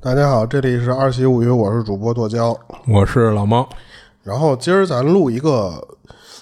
[0.00, 2.56] 大家好，这里是二喜物语，我是主播剁椒。
[2.86, 3.68] 我是老猫，
[4.22, 5.84] 然后今儿咱录一个，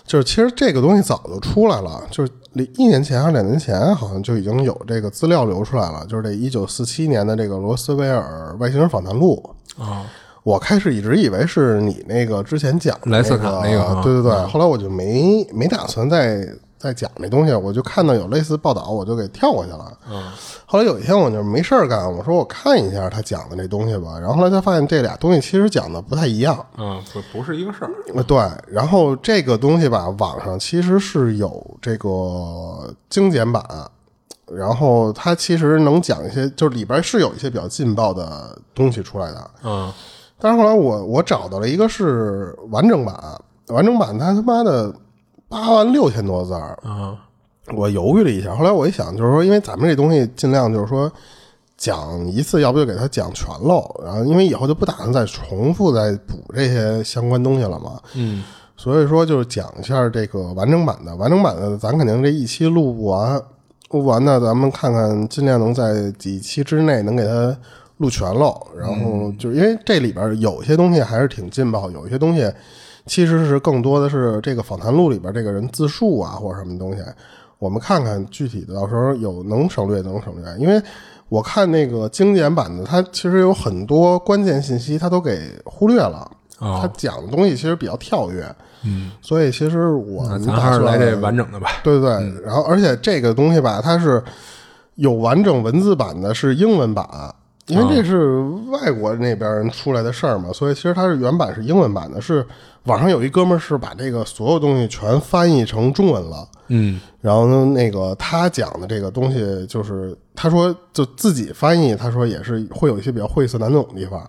[0.05, 2.30] 就是其实这个东西早就出来了，就是
[2.75, 9.43] 一年前还是两年前，好像就已经有这个资料流出来了，就是这一九四七年的这个罗斯威尔外星人访谈录。
[9.79, 10.04] 啊，
[10.43, 16.46] 我开始一直以为是你那个之前讲的莱斯卡那个啊对对对，后来我就没没打算再
[16.87, 19.98] 再讲这东西，我就看到有类似报道，我就给跳过去了。
[20.09, 20.23] 嗯，
[20.64, 26.64] 后来有一天我就没事儿干，我说我看一下他讲的那东西吧，然后后来才发现这俩东西其实讲的不太一样。
[26.79, 33.64] 嗯，不不是一个事儿，呃，对，然后这个东西吧，网上其实是有这个精简版，
[34.47, 39.50] 然后它其实能讲一些，就是里边是有一些比较劲爆的东西出来的。
[39.64, 39.92] 嗯
[40.39, 43.19] 但是后来我我找到了一个是完整版，
[43.69, 44.95] 完整版它他妈的
[45.48, 47.17] 八万六千多字儿，啊
[47.75, 51.11] 我犹豫了一下，后来我一想，就是说，因为咱们这东西尽量就是说
[51.77, 58.45] 讲一次，要不就给它讲全喽，然后因为以后就不打算再重复再补这些相关东西了嘛，嗯
[58.77, 63.35] 所以说就是讲一下这个完整版的，完整版的咱肯定这一期录不完，
[63.91, 67.57] 录不完呢，咱们看看尽量能在几期之内能给它
[67.97, 68.55] 录全喽。
[68.79, 72.53] 然后就是因为这里边有些东西还是挺劲爆，有一些东西
[73.07, 77.03] 其实是更多的是这个访谈录里边这个人自述啊或者什么东西，
[77.59, 80.83] 我们看看具体的，到时候有能省略能省略，因为。
[81.29, 86.31] 我看那个精简版的，它其实有很多关键信息，它都给忽略了。
[86.57, 88.47] 他啊，讲的东西其实比较跳跃，
[88.85, 91.69] 嗯，所以其实我咱还是来这完整的吧。
[91.83, 94.23] 对对对，然后而且这个东西吧，它是
[94.95, 97.05] 有完整文字版的，是英文版，
[97.67, 98.39] 因为这是
[98.70, 102.47] 外国那边人出来的事儿嘛，所以其实它是原版是英文版的，是
[102.87, 106.48] 网上有一哥们儿是把这个所有东西全翻译成中文了。
[106.69, 114.20] 嗯然后呢，那个他讲的这个东西，就是他说就自己翻译，他说也是会有一些比较晦涩难懂的地方，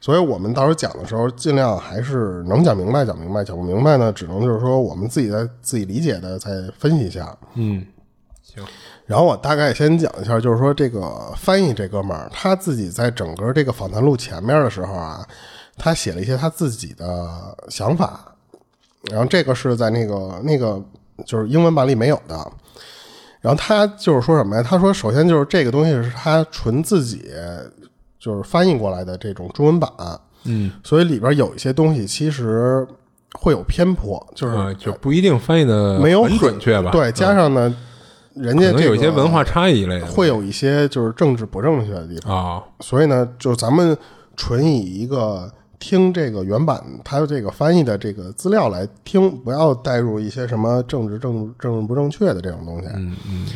[0.00, 7.36] 所以我们到时候讲的时候，尽量还是能讲明白讲明白，讲不明白呢，只能就是说我们自己在自己理解的再分析一下。
[7.56, 7.84] 嗯，
[8.42, 8.64] 行，
[9.04, 15.26] 然后我大概先讲一下，就是说这个翻译这哥们儿他自己在整个这个访谈录前面的时候啊，
[15.80, 18.20] 他写了一些他自己的想法，
[19.10, 20.80] 然后这个是在那个那个
[21.26, 22.36] 就是英文版里没有的。
[23.40, 24.62] 然后他就是说什么呀？
[24.62, 27.30] 他说，首先就是这个东西是他纯自己
[28.18, 29.90] 就是翻译过来的这种中文版，
[30.44, 30.70] 嗯。
[30.84, 32.86] 所以里边有一些东西其实
[33.32, 36.90] 会有偏颇，就是啊，就不一定翻译的没有很准确吧？
[36.90, 37.74] 对，加上呢，
[38.34, 40.06] 人家这可能有一些文化差异类的。
[40.06, 43.96] 会有一些就是政治不正确的地方，啊，所以呢，就咱们
[44.36, 52.86] 纯以一个听这个原版它的这个翻译的这个资料来听，不要带入一些什么政治正政治不正确的这种东西。
[52.94, 53.46] 嗯嗯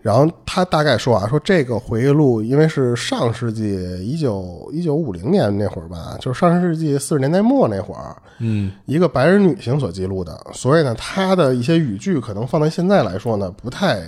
[0.00, 14.02] 然后他大概说啊，说这个回忆录因为是上世纪一九一九五零年那会儿吧，就是上世纪四十年代末那会儿，嗯一个白人女性所记录的，所以呢，她的一些语句可能放在现在来说呢，不太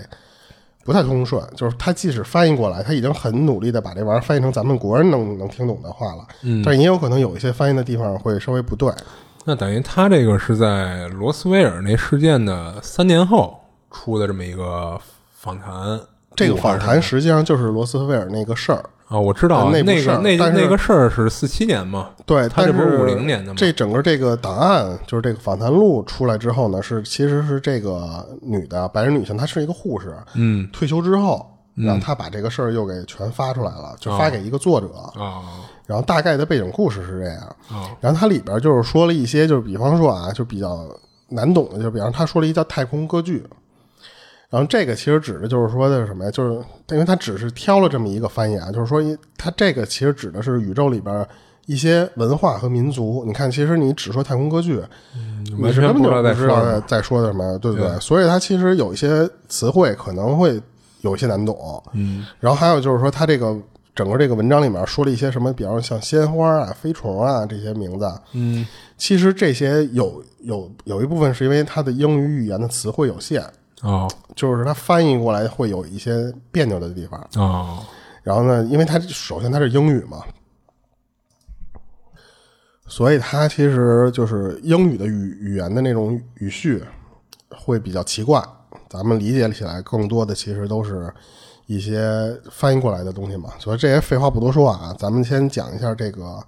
[0.84, 1.42] 不太通顺。
[1.56, 8.92] 就是他即使翻译过来，他已经很努力的把这玩意儿翻译成咱们国人能能听懂的话了，嗯，但也有可能有一些翻译的地方会稍微不对。
[9.44, 14.98] 那等于他这个是在罗斯威尔那事件的三年后出的这么一个
[15.32, 16.00] 访谈。
[16.36, 34.88] 这个访谈实际上就是罗斯威尔那个事儿，啊，我知道呃内部那个那但那个事儿是四七年嘛，对，他这不是五零年的吗这整个这个档案，就是这个访谈录出来之后呢，是其实是这个女的白人女性，她是一个护士，嗯退休之后，然后她把这个事儿又给全发出来了，就发给一个作者。
[35.22, 35.42] 啊
[35.86, 40.80] 然后大概的背景故事是这样，啊然后它里边就是说了一些，就是比方说啊，就比较
[41.28, 43.44] 难懂的，就比方他说了一叫太空歌剧，
[44.54, 46.30] 然后这个其实指的就是说的是什么呀？
[46.30, 46.54] 就是
[46.90, 51.26] 因为他只是挑了这么一个翻译啊，就是说一他这个其实指的是宇宙里边
[51.66, 53.24] 一些文化和民族。
[53.26, 54.80] 你看，其实你只说太空歌剧，
[55.46, 56.80] 你完是根本就不知道。
[56.82, 57.98] 在说的什么，对不对？
[57.98, 60.62] 所以它其实有一些词汇可能会
[61.00, 61.82] 有一些难懂。
[61.92, 63.56] 嗯然后还有就是说，它这个
[63.92, 68.64] 整个这个文章里面说了一些什么，比方像鲜花啊、飞虫啊这些名字，嗯
[68.96, 73.42] 其实这些有有有一部分是因为它的英语语言的词汇有限，
[73.84, 77.28] 哦就是它翻译过来会有一些别扭的地方。
[77.36, 77.78] 哦
[78.24, 80.22] 然后呢，因为它首先它是英语嘛，
[82.86, 86.82] 所以它其实就是英语的语语言的那种语序
[87.50, 88.42] 会比较奇怪，
[88.88, 91.12] 咱们理解起来更多的其实都是
[91.66, 93.50] 一些翻译过来的东西嘛。
[93.58, 96.42] 所以这些废话不多说啊，咱们先讲一下这个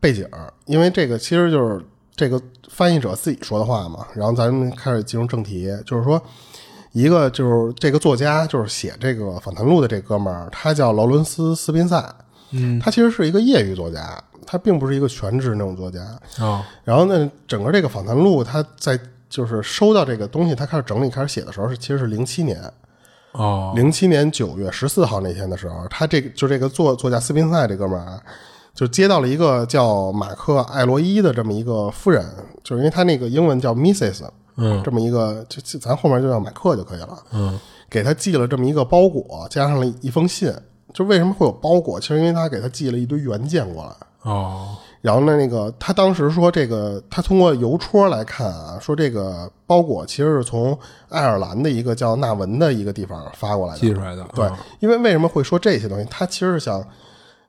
[0.00, 0.28] 背景，
[0.66, 1.80] 因为这个其实就是
[2.16, 4.04] 这个翻译者自己说的话嘛。
[4.12, 6.20] 然后咱们开始进入正题，就是说。
[6.92, 12.02] 一个就是这个作家，就是写这个访谈录的这哥们儿，他叫劳伦斯·斯宾塞。
[12.54, 16.00] 嗯他其实是一个业余作家，他并不是一个全职那种作家。
[16.38, 18.98] 哦然后呢，整个这个访谈录，他在
[19.30, 22.62] 就是收到这个东西，他开始整理、开始写的时候是其实是零七年，
[23.32, 28.20] 哦零七年九月十四号那天的时候，他这个就这个作作家斯宾塞这哥们儿啊，
[28.74, 32.22] 就接到了一个叫马克艾罗伊的这么一个夫人，
[32.62, 34.24] 就是因为他那个英文叫 Mrs，
[34.56, 37.58] 嗯这么一个就就咱后面就要买课就可以了，嗯
[37.90, 40.52] 给他寄了这么一个包裹，加上了一封信。
[40.92, 41.98] 就为什么会有包裹？
[41.98, 43.90] 其实因为他给他寄了一堆原件过来。
[44.30, 50.78] 哦然后呢，那个他当时说，这个他通过邮戳来看啊，说这个包裹其实是从
[51.08, 53.80] 爱尔兰的一个叫纳文的一个地方发过来的。
[53.80, 56.06] 寄出来的对哦，因为为什么会说这些东西？
[56.08, 56.86] 他其实是想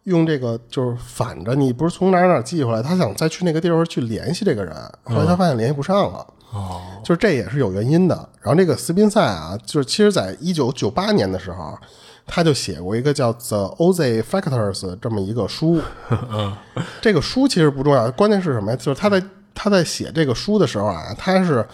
[0.05, 4.73] 用这个，就是反着你不是从哪儿哪儿寄回来，他想再去那个地方去联系这个人，
[5.03, 6.25] 后来他发现联系不上了。
[6.53, 8.15] 哦就是这也是有原因的。
[8.41, 11.77] 然后这个斯宾塞啊，就是其实在一九九八年的时候，
[12.25, 15.81] 他就写过一个叫《The Oz Factors》这么一个书。
[17.01, 18.77] 这个书其实不重要，关键是什么呀？
[18.77, 19.21] 就是他在
[19.53, 21.67] 他在写这个书的时候啊，他是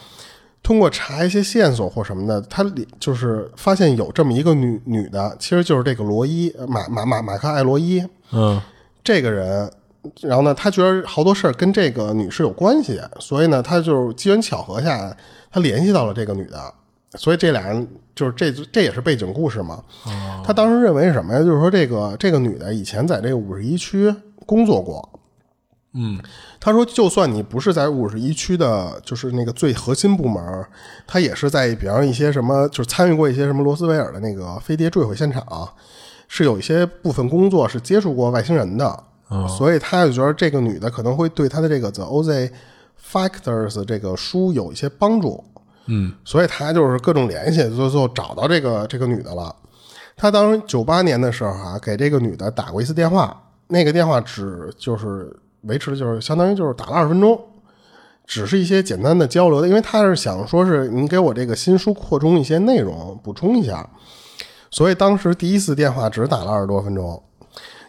[0.64, 8.60] 通过查一些线索或什么的，他里就是发现有这么一个女女的，其实就是这个罗伊马马马马克艾罗伊嗯
[9.04, 9.72] 这个人。
[10.22, 15.16] 然后呢，他觉得好多事儿跟这个女士有关系，所以呢，他就是机缘巧合下，
[15.52, 16.74] 他联系到了这个女的，
[17.16, 19.84] 所以这俩人就是这这也是背景故事嘛。
[20.44, 21.40] 他当时认为是什么呀？
[21.40, 24.14] 就是说这个这个女的以前在这个五十一区
[24.46, 25.08] 工作过，
[25.94, 26.20] 嗯
[26.62, 30.66] 他说，就算你不是在五十一区的，就是那个最核心部门，
[31.08, 35.70] 他也是在比方一些什么，就是参与过一些什么罗斯威尔的那个飞碟坠毁现场，
[36.28, 42.52] 是有一些部分工作是接触过外星人的，哦所以他就觉得这个女的可能会对他的这个 The Oz
[43.12, 45.44] Factors 这个书有一些帮助，
[45.86, 49.56] 嗯所以他就是各种联系，最后找到这个这个女的了。
[50.18, 57.40] 他当时九八年的时候啊，给这个女的打过一次电话，那个电话只就是维持的就是相当于就是打了二十分钟，
[58.26, 63.90] 只是一些简单的交流的，因为他是想说是你给我这个新书扩充一些内容，补充一下，
[64.70, 67.24] 所以当时第一次电话只打了二十多分钟。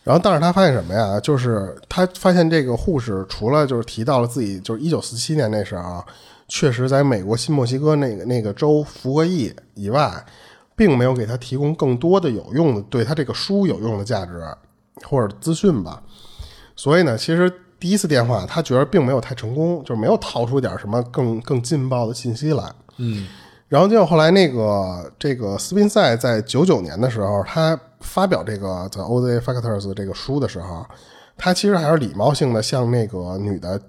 [0.03, 1.21] 然后，但是他发现什么呀？
[1.21, 6.05] 就是他发现这个护士除了就是提到了自己就是一九四七年那时候啊，
[6.49, 10.11] 确实在美国新墨西哥那个那个州服过役以外，
[10.75, 14.43] 并没有给他提供更多的有用的对他这个书有用的价值
[15.05, 16.03] 或者资讯吧。
[16.75, 22.65] 所以呢，其实第一次电话他觉得并没有太成功，就是没有套出点什么更更劲爆的信息来。
[22.97, 23.27] 嗯
[23.69, 30.85] 然后结果后来那个这个斯宾塞在九九年的时候，他发表这个《The Oz Factors》这个书的时候，
[31.39, 33.81] 他其实还是礼貌性的向那个女的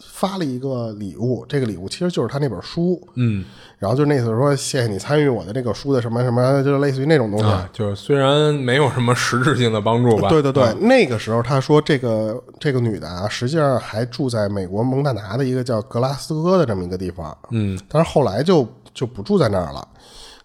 [0.00, 3.44] 发了一个礼物，这个礼物其实就是他那本书，嗯。
[3.78, 7.46] 然后就那次说谢谢你参与我的这个书的什么什么，就是类似于那种东西。
[7.46, 17.78] 啊，就是虽然没有什么实质性的帮助吧，对对对，那个时候他说这个这个女的啊，实际上还住在美国蒙大拿的一个叫格拉斯哥的这么一个地方，嗯。
[17.88, 19.86] 但是后来就就不住在那儿了。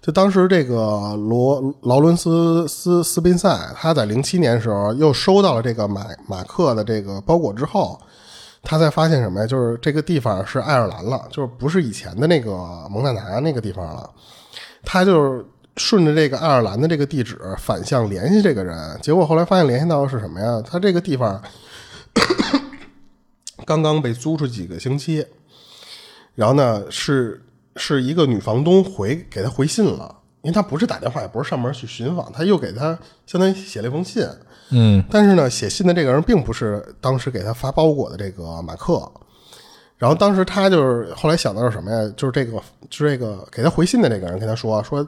[0.04, 7.98] 就当时这个罗劳伦斯斯斯宾塞，他在零七年时候又收到了这个马马克的这个包裹之后，
[8.62, 9.48] 他才发现什么呀？
[9.48, 12.52] 就是这个地方是爱尔兰了，就是不是以前的那个
[12.92, 14.10] 蒙大拿那个地方了。
[14.84, 15.46] 他就是
[15.78, 20.62] 顺着这个爱尔兰的这个地址反向联系这个人，结果后来发现联系到的是什么呀？
[20.70, 21.42] 他这个地方
[23.66, 25.26] 刚刚被租出几个星期，
[26.36, 27.42] 然后呢是
[27.76, 34.28] 是一个女房东回给他回信了，因为他不是打电话，也不是上门去寻访，他又给他相当于写了一封信。
[34.70, 39.12] 嗯但是呢，写信的这个人并不是当时给他发包裹的这个马克。
[39.98, 42.14] 然后当时他就是后来想到是什么呀？
[42.18, 45.06] 就是这个，就是这个给他回信的这个人跟他说说，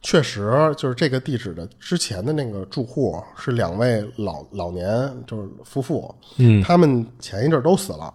[0.00, 8.12] 确实就是这个地址的之前的那个住户是两位老老年就是夫妇，嗯他们前一阵都死了。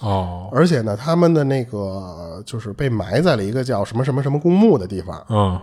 [0.00, 5.24] 哦而且呢，他们的那个就是被埋在了一个叫什么什么什么公墓的地方。
[5.28, 5.60] 嗯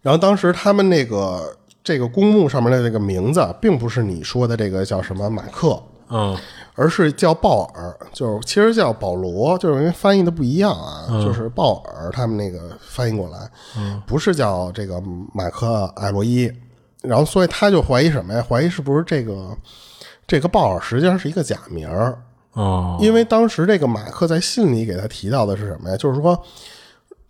[0.00, 6.36] 然后当时他们那个这个公墓上面的那个名字，并不是你说的这个叫什么马克，嗯
[6.74, 13.38] 而是叫鲍尔，就是其实叫保罗，就是因为翻译的不一样啊，就是鲍尔他们那个翻译过来，
[14.06, 15.00] 不是叫这个
[15.32, 16.50] 马克艾罗伊。
[17.02, 18.44] 然后所以他就怀疑什么呀？
[18.48, 19.56] 怀疑是不是这个
[20.26, 22.18] 这个鲍尔实际上是一个假名儿。
[22.52, 25.96] 哦因为当时这个马克在信里给他提到的是什么呀？
[25.96, 26.38] 就是说，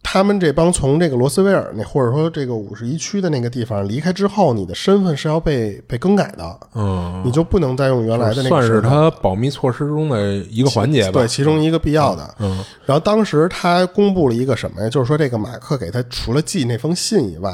[0.02, 12.34] 他们这帮从这个罗斯威尔那或者说这个五十一区的那个地方离开之后，你的身份是要被被更改的，嗯，你就不能再用原来的那个算是他保密措施中的一个环节吧，对，其中一个必要的。
[12.40, 14.88] 嗯然后当时他公布了一个什么呀？
[14.88, 17.52] 就是说这个马克给他除了寄那封信以外，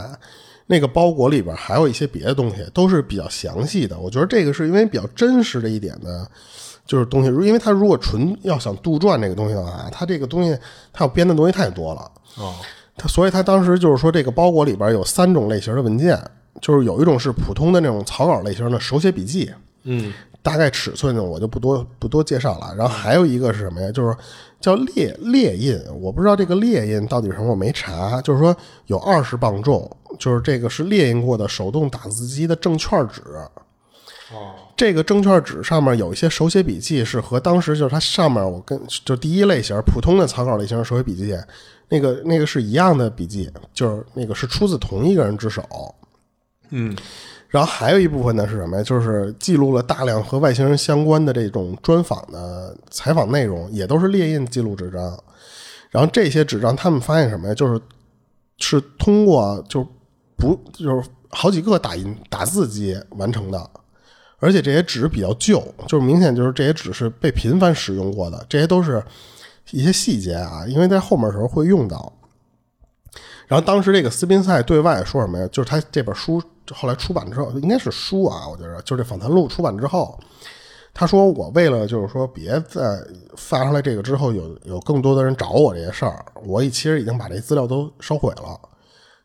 [0.66, 3.98] 那个包裹里边还有一些别的东西，都是比较详细的。
[3.98, 6.26] 我觉得这个是因为比较真实的一点呢，
[6.88, 10.59] 就是东西，因为他如果纯要想杜撰这个东西的话，他这个东西
[10.92, 12.11] 他要编的东西太多了。
[12.38, 12.54] 哦，
[12.97, 16.18] 他所以他当时就是说，这个包裹里边有三种类型的文件，
[16.62, 19.52] 就是有一种是普通的那种草稿类型的手写笔记，
[19.85, 22.75] 嗯大概尺寸呢我就不多不多介绍了。
[22.75, 23.92] 然后还有一个是什么呀？
[23.92, 24.16] 就是
[24.59, 28.18] 叫列列印，我不知道这个列印到底是什么，我没查。
[28.23, 33.21] 就是说有二十磅重，就是这个是列印过的手动打字机的证券纸。
[34.33, 41.37] 哦，这个证券纸上面有一些手写笔记，是和当时就是它上面我跟就第一类型普通的草稿类型的手写笔记，
[41.88, 45.62] 那个那个是一样的笔记，就是那个是出自同一个人之手。
[46.70, 46.97] 嗯
[47.49, 48.82] 然后还有一部分呢是什么呀？
[48.85, 55.18] 就是记录了大量和外星人相关的这种专访的采访内容，也都是列印记录纸张。
[55.90, 57.54] 然后这些纸张，他们发现什么呀？
[57.54, 57.80] 就是
[58.58, 59.85] 是通过就
[60.37, 63.70] 不就是好几个打印打字机完成的，
[64.40, 68.47] 而且这些纸比较旧，就是明显就是这些纸是被频繁使用过的。
[68.49, 69.02] 这些都是
[69.73, 72.12] 一些细节啊，因为在后面的时候会用到。
[73.49, 75.49] 然后当时这个斯宾塞对外说什么呀？
[75.50, 76.40] 就是他这本书
[76.71, 80.16] 后来出版之后，应该是书啊，我觉得就是这访谈录出版之后，
[80.95, 83.02] 他说我为了就是说别在
[83.37, 88.61] 发出来这个之后有有更多的人找我这些事儿，我其实已经把这资料都烧毁了。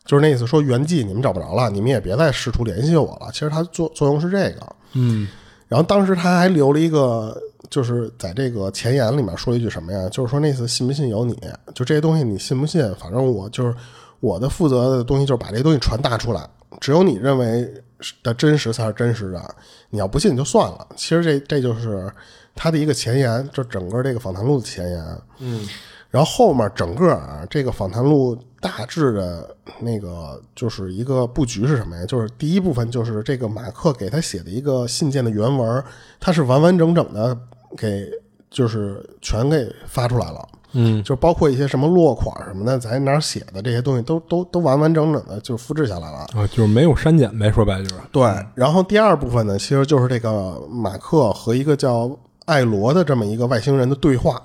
[0.06, 3.30] 就是那意思，说原迹你们找不着了，你们也别再试图联系我了。
[3.32, 4.76] 其实它作作用是这个。
[4.94, 5.28] 嗯
[5.68, 7.36] 然后当时他还留了一个，
[7.70, 10.08] 就是在这个前言里面说了一句什么呀？
[10.10, 11.36] 就是说那次信不信由你，
[11.74, 13.76] 就这些东西你信不信，反正我就是
[14.20, 16.48] 我的负责的东西就是把这些东西传达出来，
[16.80, 17.74] 只有你认为
[18.22, 19.56] 的真实才是真实的，
[19.90, 20.88] 你要不信就算了。
[20.96, 22.12] 其实这这就是
[22.54, 25.22] 他的一个前言，就整个这个访谈录的前言。
[25.40, 25.68] 嗯
[26.12, 32.06] 然后后面整个啊，这个访谈录大致的那个就是一个布局是什么呀？
[32.06, 35.84] 就是第一部分就是这个马克给他写的一个信件的原文，
[36.18, 37.38] 他是完完整整的
[37.78, 38.10] 给
[38.50, 46.20] 就是全给发出来了，嗯就包括一些什么落款什么的，在哪儿写的这些东西都都都完完整整的就复制下来了。
[46.34, 48.02] 啊，就是没有删减呗，说白了就是。
[48.14, 48.24] 对，
[48.56, 52.10] 然后第二部分呢，其实就是这个马克和一个叫
[52.46, 54.42] 艾罗的这么一个外星人的对话。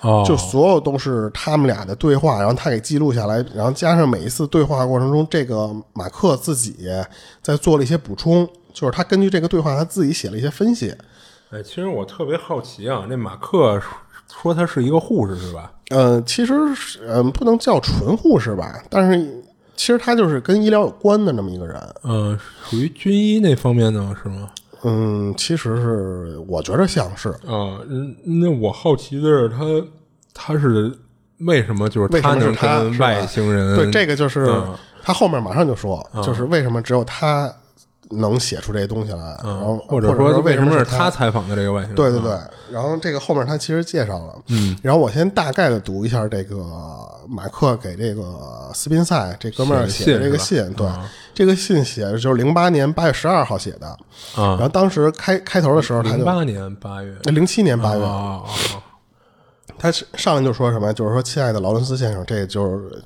[0.00, 6.76] 哦，就所有都是他们俩的对话，然后他给记录下来，然后加上每一次对话过程中，这个马克自己
[7.42, 10.94] 在做了一些补充，就是他根据这个对话，他自己写了一些分析。
[11.50, 13.80] 哎，其实我特别好奇啊，那马克
[14.40, 15.72] 说他是一个护士是吧？
[15.90, 19.42] 嗯，其实是嗯、不能叫纯护士吧，但是
[19.74, 21.76] 其实他就是跟医疗有关的那么一个人。
[22.04, 22.38] 嗯、
[22.68, 24.50] 属于军医那方面的是吗？
[24.84, 29.64] 嗯，其实是我觉得像是，啊，嗯，那我好奇的是他
[30.32, 30.92] 他是
[31.40, 34.74] 为什么就是他是吧跟外星人对这个就是、嗯。
[35.00, 37.50] 他后面马上就说，就是为什么只有他
[38.10, 41.94] 能写出这些东西来，然后或者说为什么是他他采访的这个外星人？
[41.96, 42.38] 对对对，
[42.70, 46.56] 然后这个后面他其实介绍了，嗯，然后我先大概的读一下这个
[47.28, 50.88] 马克给这个斯宾塞这哥们儿写的这个信，对，
[51.34, 53.86] 这个信写的就是零八年八月十二号写的，
[54.34, 58.44] 啊然后当时开开头的时候他就零八年八月零七年八月，啊啊
[59.78, 60.92] 他是上来就说什么？
[60.92, 63.00] 就是说，亲爱的劳伦斯先生，这就是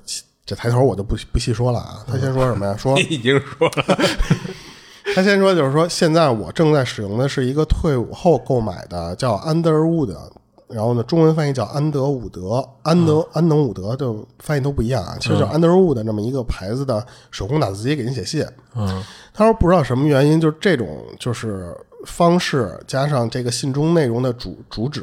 [0.47, 1.99] 这抬头我就不不细说了啊。
[2.07, 2.75] 他先说什么呀？
[2.79, 3.99] 说 已经说了，
[5.15, 10.31] 他先说就是说，现在我正在使用的是一个退伍后购买的叫安德伍德，
[10.69, 18.45] 然后呢，中文翻译叫安德伍德，安德、安能伍德就翻译都不一样啊，其实叫安德伍德那么一个牌子的手工打字机给您写信。
[18.75, 19.03] 嗯
[19.35, 25.03] 他说不知道什么原因，就是这种就是方式加上这个信中内容的主主旨，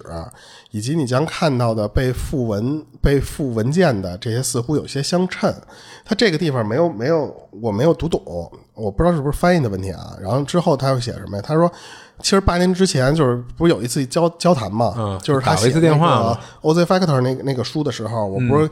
[0.69, 5.51] 以及你将看到的被附文被附文件的这些似乎有些相称。
[6.05, 10.15] 他这个地方没有没有我没有读懂，我不知道是不是翻译的问题啊。
[10.21, 11.43] 然后之后他又写什么呀？
[11.45, 11.71] 他说。
[12.21, 14.93] 其实八年之前，就是不是有一次交交谈嘛？
[14.97, 18.69] 嗯就是他写电话嘛那个 OZ Factor 那个那个书的时候，我不是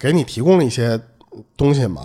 [0.00, 1.00] 给你提供了一些
[1.56, 2.02] 东西嘛？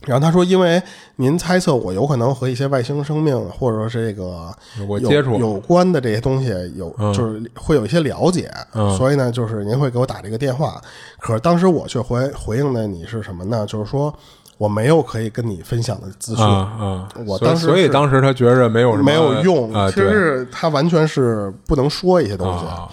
[0.00, 0.82] 然后他说，因为
[1.16, 10.82] 您猜测我有可能和一些外星生命或者说是这个有我接触有关的这些东西有，嗯就是会有一些了解，嗯所以呢，就是您会给我打这个电话。
[11.20, 13.64] 可是当时我却回回应的你是什么呢？
[13.66, 14.12] 就是说
[14.60, 17.08] 我没有可以跟你分享的资讯，啊啊！
[17.14, 22.66] 所以我当时所以当时他觉着没有什么没有用，啊，其实是他完全是不能说一些东西。
[22.66, 22.86] 啊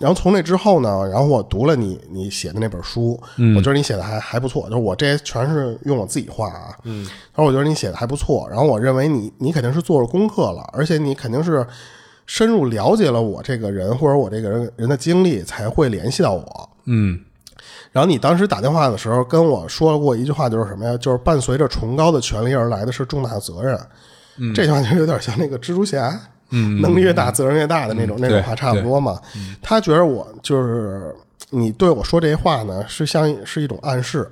[0.00, 11.64] 然后从那之后呢，然后我读了你你写的那本书，嗯我觉得你写的还还不错，就是我这些全是用我自己话啊，嗯，然后我觉得你写的还不错，然后我认为你你肯定是做了功课了，而且你肯定是
[12.26, 16.70] 深入了解了我这个人或者我这个人人的经历，才会联系到我。
[16.86, 17.20] 嗯
[17.92, 20.96] 然后你当时打电话的时候跟我说过一句话，就是什么呀？
[20.96, 23.78] 就是伴随着崇高的权利而来的是重大的责任。
[24.54, 26.18] 这句话就有点像那个蜘蛛侠，
[26.48, 29.20] 嗯，能力越大，责任越大的那种、那种话差不多嘛。
[29.60, 31.14] 他觉得我就是
[31.50, 34.26] 你对我说这些话呢，是像是一种暗示，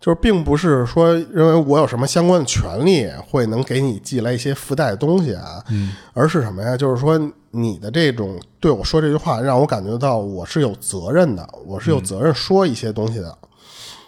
[0.00, 6.74] 就是并不是说认为我有什么相关的权利会能给你寄来一些附带的东西啊，嗯，而是什么呀？
[6.74, 7.20] 就是说
[7.56, 13.36] 你的这种对我说这句话，让我感觉到我是有责任的，我是有责任说一些东西的。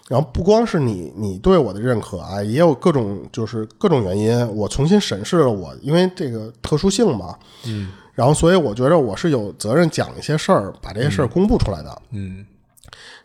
[0.09, 12.03] 然后不光是你你对我的认可啊，也有各种就是各种原因，我重新审视了我，因为这个特殊性嘛，嗯，然后所以我觉得我是有责任讲一些事儿，把这些事儿公布出来的。
[12.11, 12.47] 嗯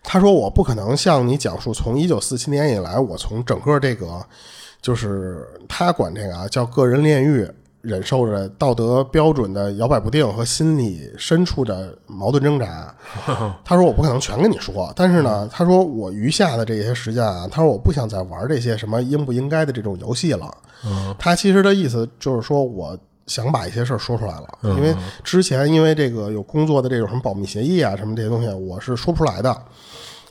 [0.04, 4.22] 他说我不可能向你讲述从一九四七年以来，我从整个这个
[4.82, 7.50] 就是他管这个啊叫个人炼狱，
[7.84, 12.92] 忍受着道德标准的摇摆不定和心理深处的矛盾挣扎。
[13.64, 20.52] 他说我不可能全跟你说，但是呢，他说我余下的这些时间啊，他说我不想再玩这些什么应不应该的这种游戏了。
[21.20, 22.98] 他其实的意思就是说我。
[23.26, 29.62] 想把一些事儿说出来了，因为之前因为这个有工作的这种什么保密协议啊，什么这些东西，我是说不出来的。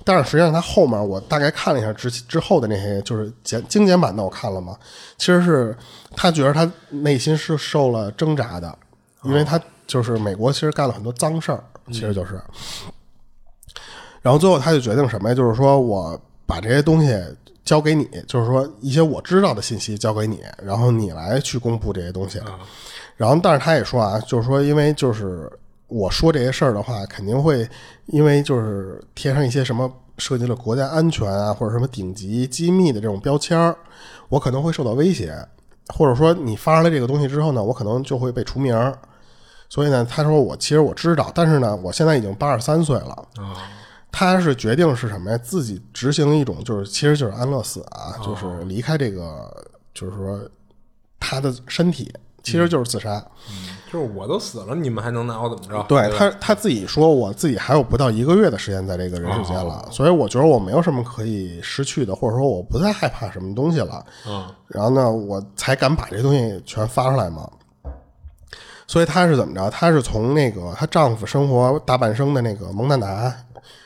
[0.05, 4.77] 但是实际上，他后面我大概看了一下之之后的那些，就是简精简版的，我看了嘛。
[5.19, 5.77] 其实是
[6.17, 8.77] 他觉得他内心是受了挣扎的，
[9.23, 12.41] 因为他就是美国其实干了很多脏事儿，其实就是。
[14.21, 15.35] 然后最后他就决定什么呀？
[15.35, 17.17] 就是说我把这些东西
[17.65, 22.41] 交给你，就是说一些我知道的信息交给你，然后你来去公布这些东西。
[23.17, 25.51] 然后，但是他也说啊，就是说，因为就是
[25.93, 27.69] 我说这些事儿的话，肯定会
[28.07, 33.77] 因为就是贴上一些什么涉及了国家安全啊，或者什么顶级机密的这种标签儿，
[34.29, 35.37] 我可能会受到威胁，
[35.95, 38.99] 或者说你发出来这个东西之后呢，我可能就会被除名儿。
[39.69, 43.29] 所以呢，他说我其实我知道，但是呢，我现在已经八十三岁了。
[44.11, 45.39] 他是决定是什么呀？
[45.39, 49.51] 自己执行一种就是，其实就是安乐死啊，就是离开这个，
[49.95, 50.39] 就是说
[51.19, 53.25] 他的身体，其实就是自杀。
[53.93, 55.85] 就是我都死了，你们还能拿我怎么着？
[55.87, 64.03] 对吧他他自己说，我自己还有不到一个月的时间在这个人世间了，所以我觉得我没有什么可以失去的，或者说我不再害怕什么东西了。
[64.27, 67.47] 嗯然后呢，我才敢把这东西全发出来嘛。
[68.87, 69.69] 所以她是怎么着？
[69.69, 73.35] 她是从那个她丈夫生活大半生的那个蒙大拿，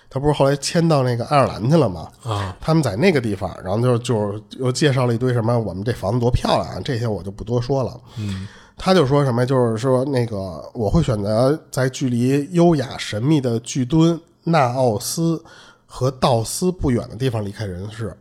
[0.08, 2.08] 她不是后来迁到那个爱尔兰去了吗？
[2.22, 8.00] 啊，他们在那个地方，然后就就又介绍了一堆什么，我们这房子多漂亮啊，这些我就不多说了。
[8.16, 15.42] 嗯，他就说什么，就是说那个我会选择在距离优雅神秘的巨墩纳奥斯
[15.86, 18.14] 和道斯不远的地方离开人世。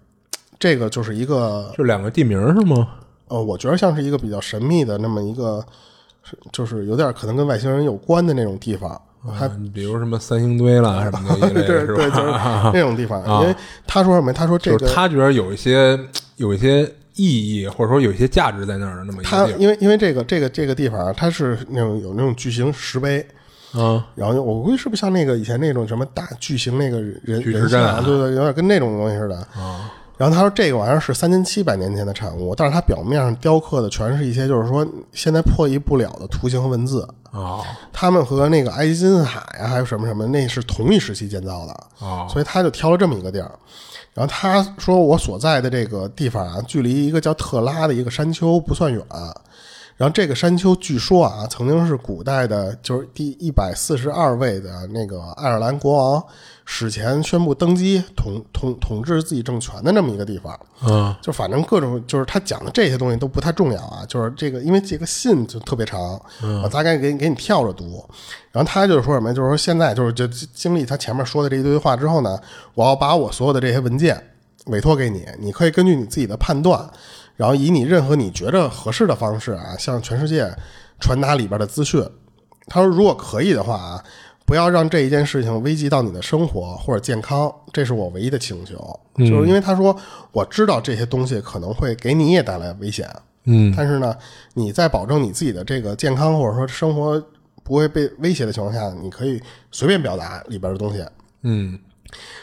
[0.58, 2.88] 这个就是一个就两个地名是吗？
[3.28, 5.64] 呃，我觉得像是一个比较神秘的那么一个，
[6.24, 9.00] 是就是有点可能跟外星人有关的那种地方。
[9.28, 12.32] 还啊比如什么三星堆啦什么的对的，是 对，就是
[12.72, 13.22] 那种地方。
[13.42, 13.56] 因为
[13.88, 14.32] 他说什么？
[14.32, 16.00] 他说这个就是他觉得有一些
[16.36, 23.26] 有一些意义，或者说有一些价值在那儿的那么一他个地因为因为这个这个这个地方啊，它是那种有那种巨型石碑，
[23.72, 29.36] 方啊，然后我估计是不是像那个以前那种什么大巨型那个人巨石人像啊，阵啊对对，有点跟那种东西似的。
[29.36, 37.06] 啊然后他说这个玩意儿是三千七百年前的产物，但是它表面上雕刻的全是一些就是说现在破译不了的图形和文字。
[37.32, 37.60] 啊
[37.92, 41.74] 他们和那个埃及金字塔呀，还有什么什么，那是同一时期建造的。
[42.08, 43.52] 啊所以他就挑了这么一个地儿。
[44.16, 49.06] 然后他说，我所在的这个地方啊，距离一个叫特拉的一个山丘不算远。
[49.98, 56.24] 然后这个山丘据说啊，曾经是古代的，就是第一百四十二位的那个爱尔兰国王
[56.66, 60.60] 史前宣布登基统统统治自己政权的那么一个地方。
[60.86, 66.22] 嗯就反正各种就是他讲的这些东西都不太重要啊，就是这个，因为这个信就特别长，
[66.62, 68.04] 我大概给你给你跳着读。
[68.52, 72.38] 然后他就是说什么，就是说现在就是就经历他前面说的这一堆话之后呢，
[72.74, 74.22] 我要把我所有的这些文件
[74.66, 76.90] 委托给你，你可以根据你自己的判断，
[77.36, 80.50] 然后以你任何你觉着合适的方式啊，向全世界
[81.00, 82.04] 传达里边的资讯。
[82.68, 84.04] 他说，如果可以的话啊，
[84.46, 88.76] 不要让这一件事情危及到你的生活或者健康，这是我唯一的请求。
[89.18, 89.96] 就是因为他说，
[90.32, 93.10] 我知道这些东西可能会给你也带来危险，
[93.46, 94.16] 嗯但是呢，
[94.54, 97.22] 你在保证你自己的这个健康或者说生活
[97.64, 101.06] 不会被威胁的情况下，你可以随便表达里边的东西。
[101.44, 101.78] 嗯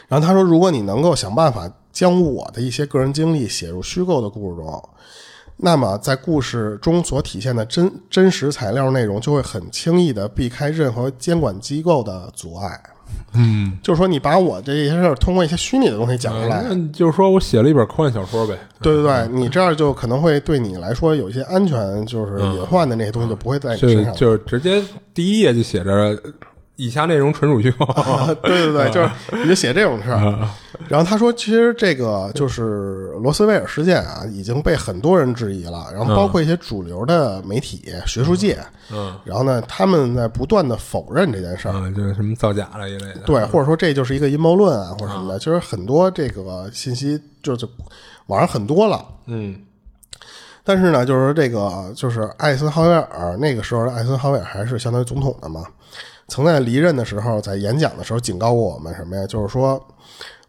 [0.07, 4.89] 然后他说，如果你能够想办法将我的一些个人经历写入虚构的故事中，
[5.55, 12.81] 那么在故事中所体现的真真实材料内容就会很轻易的避开任何监管机构的阻碍。
[13.33, 18.57] 嗯，就是说，你把我这些事儿通过一些虚拟的东西讲出来，那就是说我写了一本科幻小说呗。
[18.81, 24.13] 对对对，你这样就可能会对你来说有一些安全就是隐患的那些东西就不会在你身上。
[24.15, 26.17] 就就直接第一页就写着
[26.75, 27.85] 以下内容纯属虚构。
[28.43, 29.09] 对对对，就是
[29.43, 30.47] 你就写这种事儿。
[30.87, 38.57] 然后他说，其实这个就是罗斯威尔事件啊，已经被很多人质疑了，然后包括一些主流的媒体、学术界，
[38.91, 41.71] 嗯然后呢，他们在不断的否认这件事儿。
[41.71, 43.21] 啊，就是什么造假了一类的。
[43.25, 47.67] 对，或者说这就是一个阴谋论啊，或者什么的，其实很多这个信息就是
[48.27, 49.05] 网上很多了。
[49.27, 49.57] 嗯
[50.65, 55.65] 但是呢，就是这个就是艾森豪威尔那个时候的艾森豪威尔还是相当于总统的嘛，
[56.27, 59.25] 曾在离任的时候，在演讲的时候警告过我们什么呀？
[59.27, 59.81] 就是说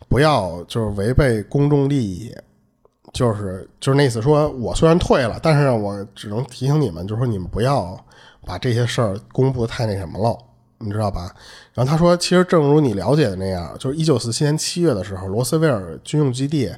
[0.09, 2.35] 不要就是违背公众利益，
[3.13, 7.99] 就是就是那意思说，我虽然退了，但是，我只能提醒你们，就是说你们不要
[8.47, 10.39] 把这些事儿公布的太那什么了。
[10.79, 11.35] 你知道吧？
[11.73, 16.71] 然后他说，其实正如你了解的那样，就是一九四七年七月的时候，罗斯威尔军用基地，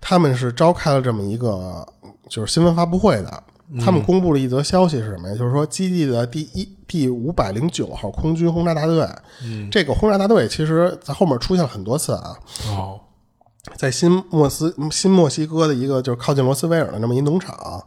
[0.00, 1.86] 他们是召开了这么一个
[2.28, 3.42] 就是新闻发布会的。
[3.80, 5.34] 他们公布了一则消息是什么呀？
[5.34, 9.08] 就是说基地的第一第五百零九号空军轰炸大队，
[9.42, 12.36] 嗯，这个轰炸大队其实在后面出现了很多次啊，
[12.68, 13.00] 哦
[13.76, 17.82] 在新莫斯新墨西哥的一个就是靠近罗斯威尔的那么一农场，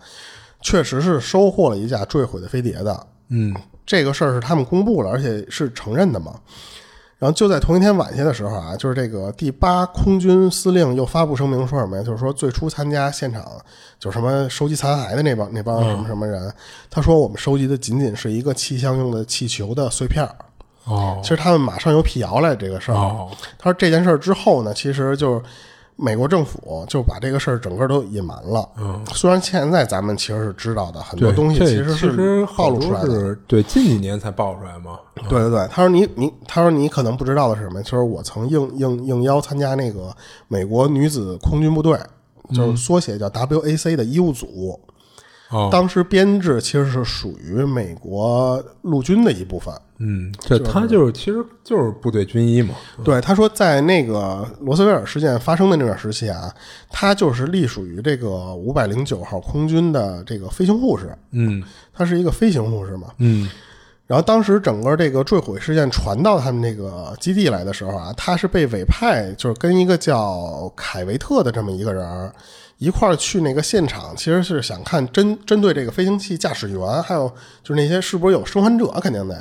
[0.62, 3.08] 确实是收获了一架坠毁的飞碟的。
[3.30, 6.34] 嗯这个事儿是他们公布了，而且是承认的嘛。
[7.20, 12.04] 然后就在同一天晚些的时候啊，就是这个第八空军司令又发布声明说什么呀？
[12.04, 13.44] 就是说最初参加现场
[14.00, 16.54] 就什么收集残骸的那帮那帮什么什么人，
[16.92, 20.36] 他说我们收集的仅仅是一个气象用的气球的碎片儿。
[20.84, 22.96] 哦其实他们马上又辟谣了这个事儿。
[22.96, 25.42] 哦他说这件事儿之后呢，其实就是
[26.00, 28.70] 美国政府就把这个事儿整个都隐瞒了。
[28.78, 33.10] 嗯，虽然现在咱们其实是知道的，很多，东西其实其实是暴露出来的。
[33.10, 35.00] 是对近几年才爆出来嘛。
[35.28, 37.82] 对对对，他说你你他说你可能不知道的是什么？
[37.82, 40.16] 就是我曾应应应邀参加那个
[40.48, 42.00] 美国女子空军部队，
[42.54, 44.80] 就是缩写叫 WAC 的医务组。
[45.50, 49.74] 哦，当时编制其实是属于美国陆军的一部分。
[50.00, 52.76] 嗯，这他就是其实就是部队军医嘛。
[53.04, 56.54] 对，他说在那个罗斯威尔事件发生的那段时期啊，
[56.90, 63.08] 他就是隶属于这个五百零九号空军的这个飞行护士，嗯他是一个飞行护士嘛。
[63.18, 63.50] 嗯
[64.06, 72.32] 然后当时整个这个坠毁事件传到他们那个基地来的时候啊，他是被委派，就是跟一个叫凯维特的这么一个人儿
[72.78, 77.28] 一块儿去那个现场，其实是想看针针对这个飞行器驾驶员，还有
[77.64, 79.36] 就是那些是不是有生还者，肯定得，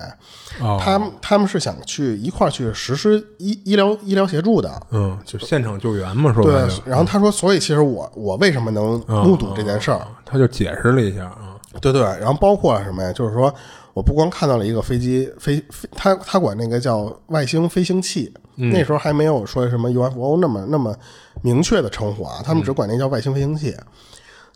[0.61, 4.71] 哦，他们他们是想去一块儿去实施医医疗医疗协助的。
[4.91, 10.01] 嗯，就现场救援嘛，说白对，，然后他说，所以其实我我为什么能目睹这件事儿？
[10.25, 11.57] 他就解释了一下啊。
[11.81, 13.13] 对对，然后包括什么呀？
[13.13, 13.55] 就是说
[13.97, 20.95] 我不光看到了一个飞机飞飞，他他管那个叫外星飞行器，那时候还没有说什么 UFO 那么那么
[21.41, 23.75] 明确的称呼啊，他们只管那叫外星飞行器。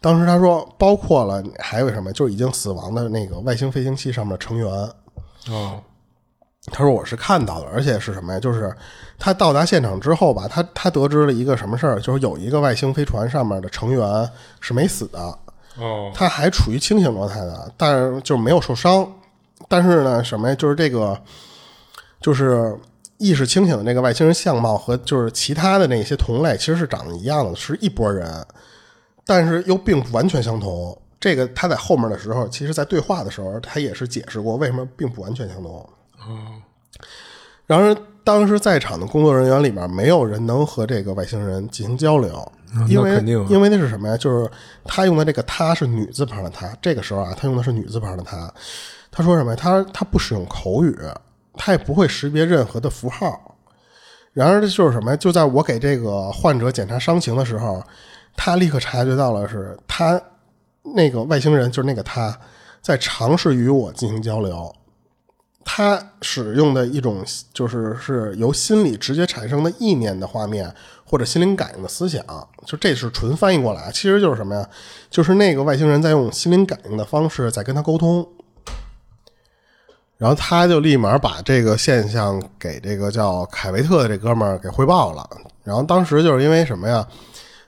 [0.02, 4.68] 当时他说，包括了还有什么，就是已经死亡的那个外星飞行器上面的成员。
[5.48, 5.80] 哦，
[6.70, 8.38] 他说我是看到了，而且是什么呀？
[8.38, 8.70] 就是
[9.18, 15.18] 他到达现场之后吧，他他得知了一个什么事儿，就是有一个外星飞船上面的成员是没死的，
[15.78, 19.10] 哦，他还处于清醒状态的，但是就没有受伤。
[19.70, 20.54] 但是呢，什么呀？
[20.56, 21.16] 就是这个，
[22.20, 22.76] 就是
[23.18, 28.44] 意识清醒的这个外星人相貌和就是其他的那些同类其实是长得一样的，是一拨人，
[29.24, 31.00] 但是又并不完全相同。
[31.20, 35.88] 这个他在后面的时候，其实在对话的时候，他也是解释过为什么并不完全相同。
[36.18, 36.60] 哦，
[37.66, 44.16] 然而，当时在场的工作人员里面，没有人能和这个外星人进行交流，嗯因为因为那是什么呀？
[44.16, 44.50] 就是
[44.84, 48.52] 他用的这个“他”是女字旁的“他”，这个时候啊，他用的是女字旁的“他”。
[49.10, 49.56] 他说什么？
[49.56, 50.96] 他他不使用口语，
[51.54, 53.56] 他也不会识别任何的符号。
[54.32, 55.16] 然而，这就是什么呀？
[55.16, 57.82] 就在我给这个患者检查伤情的时候，
[58.36, 60.20] 他立刻察觉到了是他
[60.94, 62.38] 那个外星人，就是那个他
[62.80, 64.72] 在尝试与我进行交流。
[65.64, 70.72] 他使用的一种就是是由心理直接产生的意念的画面，
[71.04, 72.24] 或者心灵感应的思想，
[72.64, 74.68] 就这是纯翻译过来，其实就是什么呀？
[75.10, 78.26] 就是那个外星人在用心灵感应的方式在跟他沟通，
[80.20, 85.26] 然后他就立马把这个现象给这个叫凯维特的这哥们儿给汇报了。
[85.64, 87.06] 然后当时就是因为什么呀？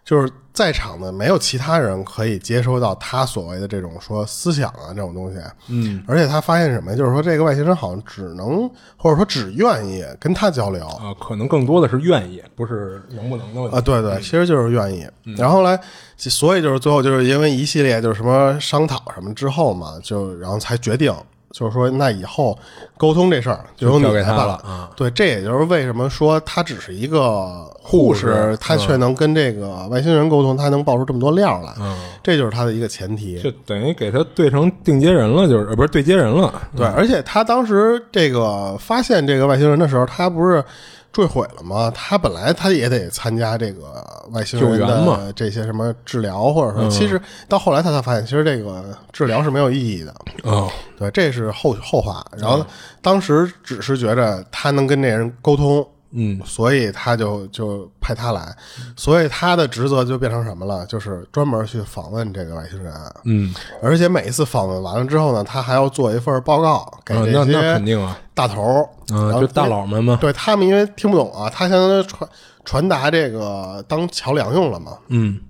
[0.05, 5.39] 就是在场的没有其他人可以接收到他所谓的这种说思想啊这种东西，
[5.69, 6.97] 嗯而且他发现什么呀？
[6.97, 15.07] 就是说这个外星人好像只能或者说只愿意跟他交流啊，可能更多的是愿意，不是能不能的问题啊，对对，其实就是愿意。
[15.37, 15.81] 然后来，
[16.17, 21.15] 所以就是最后就是因为一系列就是什么商讨什么之后嘛，就然后才决定
[21.53, 22.59] 就是说那以后
[22.97, 24.91] 沟通这事儿就由你交给来办他了啊。
[24.97, 33.39] 对，这也就是为什么说他只是一个护护士他却能跟这个外星人沟通，他能爆出这么多料来，嗯，这就是他的一个前提。
[33.41, 36.53] 就等于给他对成定接人了，就是呃不是对接人了。
[36.77, 40.65] 对，而且他当时这个发现这个外星人的时候，他不是
[41.13, 41.93] 坠毁了吗？
[41.95, 50.15] 他本来他也得参加这个外星人的这些什么治疗，或者说，其实到后来他才发现，其实这个治疗是没有意义的。
[50.45, 52.25] 哦，对，这是后后话。
[52.39, 52.65] 然后
[53.03, 58.55] 当时只是觉得他能跟这人沟通，嗯，所以他就就派他来，
[58.97, 60.85] 所以他的职责就变成什么了？
[60.87, 62.93] 就是专门去访问这个外星人。
[63.25, 68.83] 嗯，而且每一次访问完了之后呢，他还要做一份报告给那那些肯定啊，大头儿，
[69.15, 70.19] 啊，然后就大佬们嘛。
[70.21, 72.31] 对他们因为听不懂啊，他相当于传
[72.65, 75.41] 传达这个当桥梁用了嘛，嗯，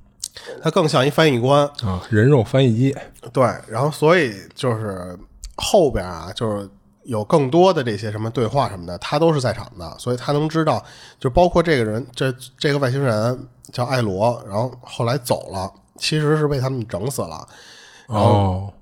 [0.63, 1.67] 他更像一翻译官。
[1.83, 2.97] 啊，人肉翻译机。
[3.33, 5.19] 对，然后所以就是
[5.57, 6.69] 后边啊，就是
[7.05, 10.85] 有更多的这些什么对话什么的，他都是在场的，所以他能知道，
[11.19, 17.47] 就包括这个人，这这个外星人叫艾罗，然后后来走了，其实是被他们整死了。
[18.07, 18.73] 哦，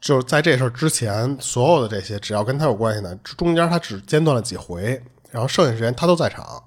[0.00, 6.62] 就是在这事儿之前，所有的这些只要跟他有关系的，中间他只间断了几回，然后剩下时间他都在场。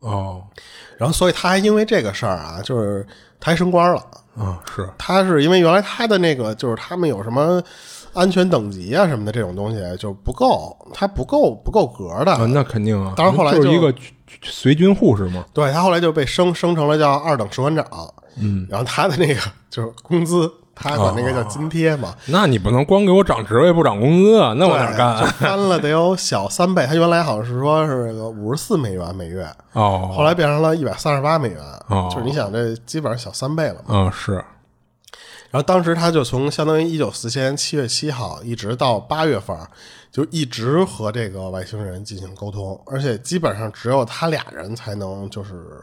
[0.00, 0.42] 哦，
[0.98, 3.06] 然后所以他还因为这个事儿啊，就是
[3.40, 4.06] 他还升官了。
[4.36, 7.62] 啊，是，他是因为原来他的那个就是他们有什么
[8.14, 12.32] 安全等级啊什么的这种东西就不够，他不够不够格的。
[12.32, 13.12] 啊，那肯定啊。
[13.16, 13.94] 当然后来就就是一个
[14.42, 15.44] 随军护士嘛。
[15.52, 17.84] 对他后来就被升升成了叫二等士官长。
[18.36, 22.12] 嗯，然后他的那个就是工资，他管那个叫津贴嘛。
[22.26, 25.26] 那你不能光给我涨职位不涨工资啊，那我哪对干就？
[25.26, 26.84] 翻了得有小三倍。
[26.84, 31.60] 他原来好像是说是个五十四美元每月，哦，后来变成了一百三十八美元。
[31.88, 33.90] 哦就是你想这基本上小三倍了嘛。
[33.90, 34.44] 嗯，是，
[35.54, 39.56] 然后当时他就从相当于一九四七年七月七号一直到八月份，
[40.10, 45.80] 就一直和这个外星人进行沟通，而且基本上只有他俩人才能就是，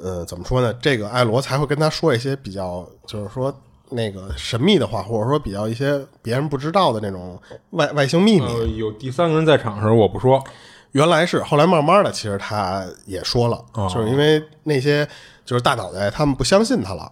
[0.00, 0.72] 呃，怎么说呢？
[0.74, 3.52] 这个艾罗才会跟他说一些比较，就是说
[3.90, 7.36] 那个神秘的话，或者说比较一些别人不知道的那种
[7.70, 8.46] 外外星秘密。
[8.46, 10.40] 呃，有第三个人在场时候，我不说。
[10.92, 15.04] 原来是，后来慢慢的，其实他也说了，哦就是因为那些
[15.44, 17.10] 就是大脑袋他们不相信他了，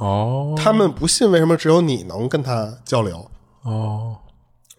[0.00, 3.30] 哦他们不信为什么只有你能跟他交流。
[3.62, 4.16] 哦，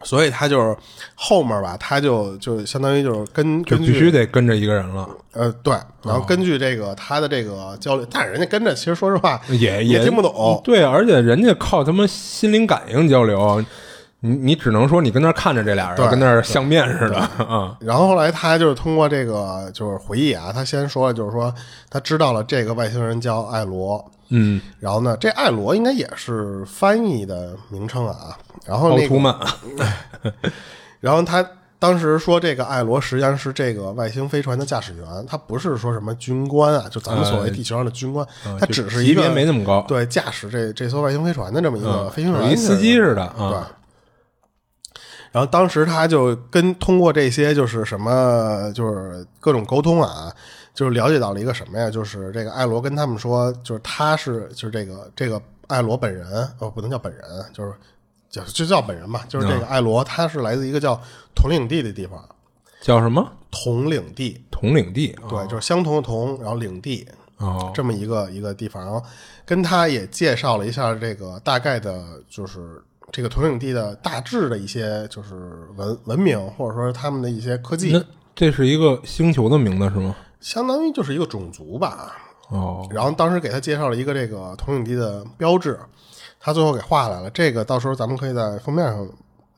[0.03, 0.75] 所以他就是
[1.13, 5.71] 后面吧，他就就相当于就是跟就根据必须得跟着一个人了，呃对，
[6.03, 10.59] 然后根据这个他的这个交流，但是人家跟着，其实说实话也也听不懂。
[10.63, 13.63] 对，而且人家靠他妈心灵感应交流，
[14.23, 17.75] 你你只能说你跟那儿看着这俩人，对跟那儿相面似的啊。
[17.79, 21.53] 然后后来他就是通过这个就是回忆啊，他先说了，就是说
[21.89, 28.37] 他知道了这个外星人叫艾罗，嗯，然后呢，这艾罗应该也是翻译的名称啊。
[28.63, 29.35] 然后那个，奥图曼，
[31.01, 31.43] 然后他
[31.79, 38.23] 当时说这个艾罗实际上是这个外星飞船的驾驶员，他不是说什么军官啊，就咱们所谓地球上的军官，
[38.59, 43.67] 他只是一个级别没那么高，对驾驶这这艘外星飞船的这么一个嗯飞行员，司机似的对啊。。
[45.31, 50.33] 然后当时他就跟通过这些就是什么就是各种沟通啊，
[50.73, 51.89] 就是了解到了一个什么呀？
[51.89, 56.27] 就是这个艾罗跟他们说，就是他是就是这个这个艾罗本人
[56.59, 57.21] 哦，不能叫本人，
[57.53, 57.73] 就是
[58.29, 60.99] 就就叫本人吧，就是这个艾罗，他是来自一个叫
[61.33, 62.23] 统领地的地方，
[62.81, 63.31] 叫什么？
[63.49, 65.17] 统领地，统领地。
[65.29, 69.01] 对，就是相同的同，然后领地，哦，这么一个一个地方，然后
[69.45, 72.81] 跟他也介绍了一下这个大概的，就是
[73.11, 75.35] 这个投影地的大致的一些就是
[75.75, 80.15] 文文明，或者说他们的一些科技那，这是一个星球的名字是吗？
[80.39, 82.15] 相当于就是一个种族吧。
[82.49, 85.79] 哦，然后当时给他介绍了一个这个投影地的标志，
[86.39, 87.29] 他最后给画下来了。
[87.29, 89.07] 这个到时候咱们可以在封面上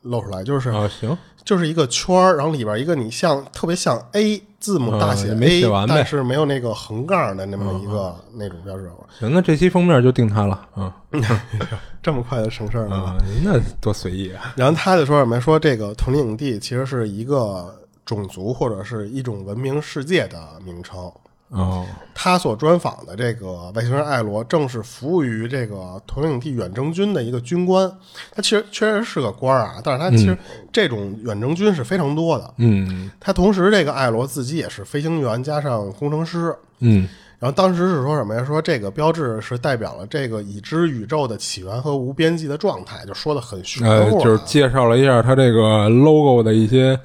[0.04, 8.90] 露出来，就是、啊，行，就是一个圈儿，然后里边一个你像特别像 A 字母大写啊没 A，、写完呗但是没有那个横杠的那么一个、那种标志。
[9.18, 10.68] 行，那这期封面就定它了。
[10.74, 10.94] 啊
[12.02, 14.52] 这么快就成事儿了那多随意啊！
[14.56, 15.40] 然后他就说什么？
[15.40, 21.10] 说这个统领地其实是一个种族或者是一种文明世界的名称。
[21.54, 27.90] 哦，他所专访的这个外星人艾罗，正是服务于这个统领地远征军的一个军官。
[28.34, 30.36] 他其实确实是个官儿啊，但是他其实
[30.72, 32.52] 这种远征军是非常多的。
[32.58, 36.54] 嗯他同时，这个艾罗自己也是飞行员加上工程师。
[36.80, 38.44] 嗯，然后当时是说什么呀？
[38.44, 46.98] 说这个标志是代表了这个已知宇宙的起源和无边际的状态，就说的很玄呃，乎、啊就是介绍了一下他这个 logo 的一些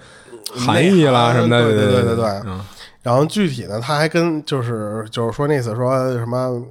[0.52, 2.60] 含义啦什么的，对对对对对嗯
[3.02, 6.62] 然后具体呢，他还跟就是就是说那次说什么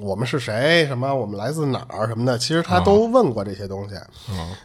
[0.00, 3.94] 我们是谁，什么我们来自哪儿什么的，其实他都问过这些东西。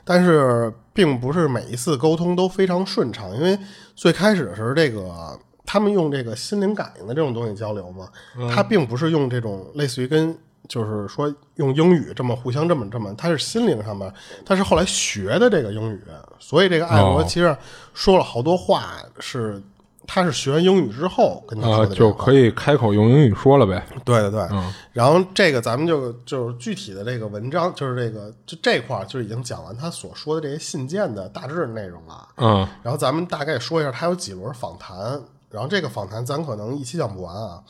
[0.03, 3.57] 但是并不是每一次沟通都非常顺畅，因为
[3.95, 8.09] 最开始的时候，这个他们用这个心灵感应的这种东西交流嘛，
[8.53, 14.13] 他并不是用这种类似于跟就是说用英语这么互相这么这么，他是心灵上面，
[14.45, 16.03] 他是后来学的这个英语，
[16.37, 17.57] 所以这个艾罗其实
[17.93, 19.63] 说了好多话是。
[20.05, 23.85] 他是学完英语之后跟他说啊，的就可以开口用英语说了呗。
[24.03, 24.47] 对对对，
[24.91, 32.27] 然后这个咱们就就是具体的这个文章，就是这个就这块儿就已经讲完他所说的这些信件的大致内容了。
[32.37, 37.61] 嗯然后咱们大概说一下他有几轮访谈，然后这个访谈咱可能一期讲不完啊。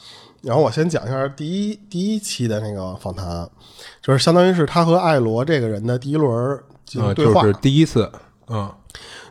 [0.41, 3.50] 然后我先讲一下第一第一期的那个访谈，
[4.02, 7.43] 就是相当于是他和艾罗这个人的第一轮进行啊，对话。
[7.43, 8.12] 就是第一次，
[8.48, 8.69] 嗯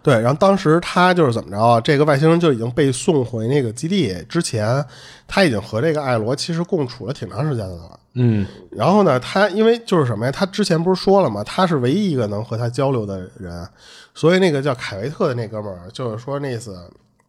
[0.03, 1.81] 对，然后当时他就是怎么着啊？
[1.81, 4.85] 这个外星人就已经被送回那个基地之前，
[5.29, 7.99] 他已经和这个艾罗其实共处了挺长时间的了。
[8.15, 10.33] 嗯然后呢，他因为就是什么呀？
[10.33, 11.43] 他之前不是说了吗？
[11.45, 13.67] 他是唯一一个能和他交流的人，
[14.15, 16.77] 所以那个叫凯维特的那哥们儿就是说那意思，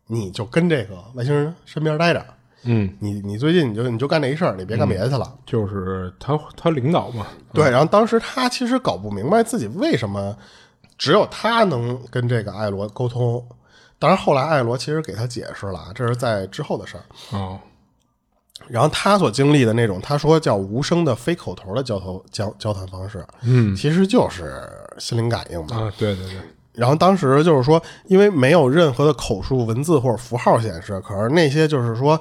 [0.08, 2.26] 你就跟这个外星人身边待着，
[2.66, 5.34] 嗯，你你最近你就你就干这一事儿，你别干别的去了。
[5.46, 7.28] 就是他他领导嘛。
[7.54, 10.36] 对，然后当时他其实搞不明白自己为什么
[11.04, 13.46] 只有他能跟这个艾罗沟通。
[14.00, 17.04] 当然，后来艾罗其实给他解释了，这是在之后的事儿。
[17.38, 17.60] 哦，
[18.70, 24.66] 然后他所经历的那种，他说叫无声的非口头的交头交交谈方式，嗯其实就是
[24.98, 25.76] 心灵感应嘛。
[25.76, 26.38] 啊，对对对，
[26.72, 32.18] 然后当时就是说，因为没有任何的口述文字或者符号显示，可是那些就是说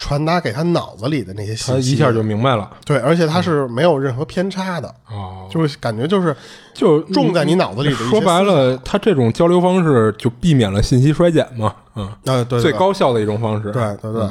[0.00, 2.68] 传达给他脑子里的那些信息，一下就明白了。
[2.86, 6.34] 对，而且他是没有任何偏差的，哦，就是感觉就是
[6.72, 11.74] 就种在你脑子里的说白了，他这种交流方式就避免了信息衰减嘛。
[11.94, 13.70] 嗯，啊，对对最高效的一种方式。
[13.72, 14.26] 对对对。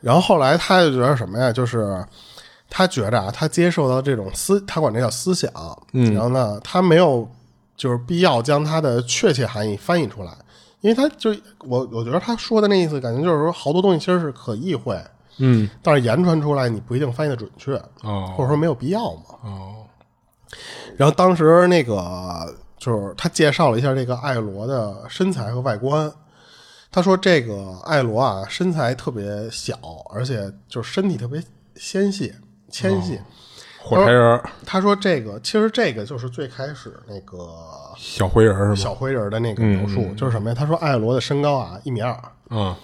[0.00, 1.52] 然后后来他就觉得什么呀？
[1.52, 2.00] 就是
[2.70, 5.50] 他觉着啊，他接受到这种思，他管这叫思想。
[5.92, 7.28] 嗯然后呢，他没有
[7.76, 10.30] 就是必要将他的确切含义翻译出来，
[10.80, 14.96] 因为他就我我觉得他说的那意思，感觉就是说好多东西其实是可意会，
[15.38, 19.22] 嗯，但是言传出来你不一定翻译的准确，哦或者说没有必要嘛。
[19.42, 19.86] 哦，
[20.96, 26.10] 然后当时那个就是他介绍了一下这个艾罗的身材和外观。
[26.90, 29.78] 他说这个艾罗啊，身材特别小，
[30.10, 31.42] 而且就是身体特别
[31.74, 32.32] 纤细、
[32.70, 33.20] 纤细。
[33.78, 37.36] 火柴人、他说这个其实这个就是最开始那个
[37.98, 38.76] 小灰人儿是吗？
[38.76, 40.54] 小灰人的那个描述，就是什么呀？
[40.56, 42.16] 他说艾罗的身高啊一米二，
[42.50, 42.74] 嗯，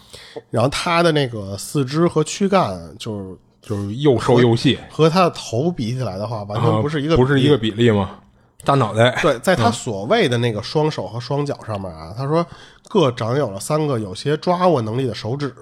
[0.50, 7.57] 然后他的那个四肢和躯干就是就是又瘦又细，和他的头比起来的话，完全啊不是一个、不是一个。
[7.57, 8.18] 比例吗？
[8.64, 12.44] 大脑袋，对，在他所谓的那个双手和双脚上面啊，他说
[12.88, 15.55] 各长有了三个有些抓握能力的手指。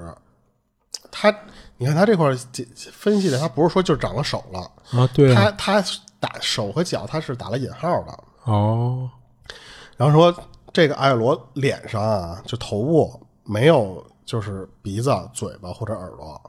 [1.11, 1.35] 他，
[1.77, 2.33] 你看他这块
[2.93, 4.61] 分析的，他不是说就长了手了，
[4.99, 5.89] 啊，对啊，他他
[6.19, 8.19] 打手和脚他是打了引号的。
[8.45, 9.11] 哦，
[9.97, 10.35] 然后说
[10.73, 16.41] 这个艾罗脸上啊，就头部没有就是鼻子、嘴巴或者耳朵，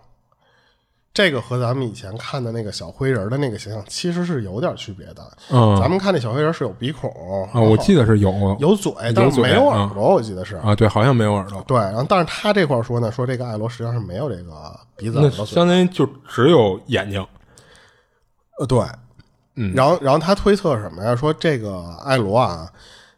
[1.14, 5.22] 这个和咱们以前看的那个小灰人的那个形象其实是有点区别的。
[5.52, 7.10] 嗯咱们看那小灰人是有鼻孔
[7.52, 10.56] 啊，我记得是有有嘴，但是没有耳朵，我记得是。
[10.58, 15.56] 啊，对，好像没有耳朵，对，然后但是他这块儿说呢，说这个艾罗实际上是没有这个鼻子、耳朵、嘴。
[15.56, 17.26] 相当于就只有眼睛，
[18.60, 18.80] 呃，对，
[19.56, 21.16] 嗯，然后然后他推测什么呀？
[21.16, 22.72] 说这个艾罗啊，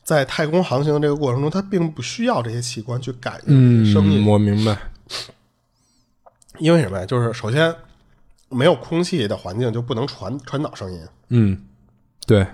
[0.06, 4.78] 在太空航行的这个过程中，他并不需要这些器官去感应声音，嗯，我明白，
[6.60, 7.06] 因为什么呀？
[7.06, 7.74] 就是首先
[8.50, 11.60] 没有空气的环境就不能传传导声音，嗯，
[12.28, 12.46] 对，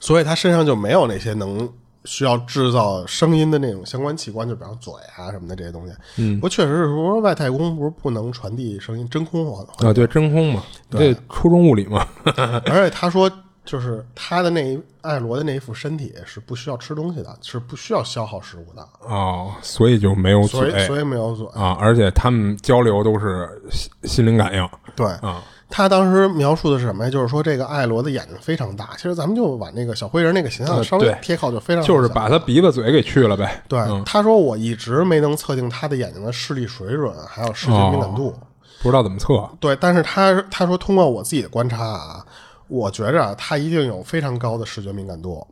[0.00, 1.72] 所以他身上就没有那些能
[2.04, 5.94] 需要制造声音的那种相关器官，就比方嘴啊什么的这些东西。
[6.18, 6.34] 嗯。
[6.34, 12.04] 不过确实是说外太空不是不能传递声音，真空环环啊，对，真空嘛，对初中物理嘛，
[12.66, 13.30] 而且他说，
[13.64, 21.46] 就是他的那一艾罗的那一副身体是不需要吃东西的，是不需要消耗食物的，哦，所以就没有所以嘴所以没有嘴。
[21.54, 24.68] 啊，而且他们交流都是心心灵感应。
[24.96, 27.10] 对，啊，他当时描述的是什么呀？
[27.10, 38.34] 就是说这个艾罗的眼睛非常大，其实咱们就把那个小灰人那个形象呃稍微贴靠就非常好就是把他鼻子嘴给去了呗，对，他说我一直没能测定他的眼睛的视力水准，还有视觉敏感度。
[38.82, 42.26] 不知道怎么测，对，但是他他说通过我自己的观察啊，
[42.72, 45.46] 我觉着啊他一定有非常高的视觉敏感度。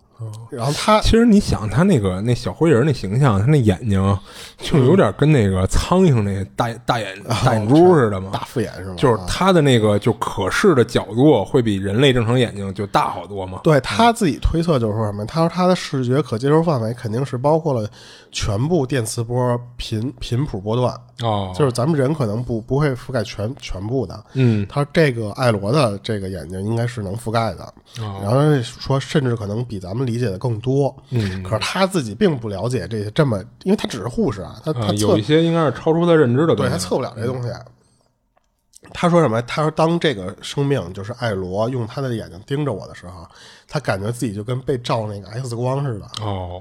[0.50, 4.18] 然后他其实你想他那个那小灰人那形象，他那眼睛
[4.58, 8.96] 就有点跟那个苍蝇那大大眼大眼珠似的嘛，大复眼是吗？
[8.98, 13.60] 就是他的那个就可视的角度会比人类正常眼睛就大好多嘛。
[13.64, 15.24] 对他自己推测就是说什么？
[15.24, 17.88] 他说他的视觉可接受范围肯定是包括了
[18.32, 24.24] 全部电磁波频频谱波段，哦，就是咱们人可能不不会覆盖全全部的。
[24.34, 27.64] 嗯，他说这个艾罗的这个眼睛应该是能覆盖的，
[28.00, 30.94] 哦然后说甚至可能比咱们理解的更多。
[31.10, 36.62] 嗯，可是他自己并不了解这些这么，因为他只是护士啊，他他啊，测有一些应该是超出他认知的东西。
[36.62, 37.48] 对他测不了这东西。
[38.92, 39.40] 他说什么？
[39.42, 43.24] 他说当这个生命就是艾罗用他的眼睛盯着我的时候，
[43.68, 46.06] 他感觉自己就跟被照那个 X 光似的。
[46.22, 46.60] 哦，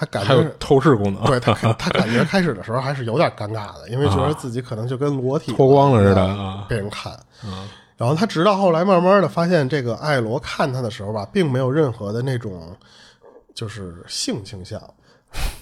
[0.00, 7.12] 他感觉透视功能，对他 他感觉开始的时候还是有点尴尬的，因为觉得自己可能就跟裸体 脱光了似的被人看。
[7.98, 12.74] 然后他直到后来慢慢的发现，这个艾罗看他的时候吧，并没有任何的那种
[13.54, 14.80] 就是性倾向。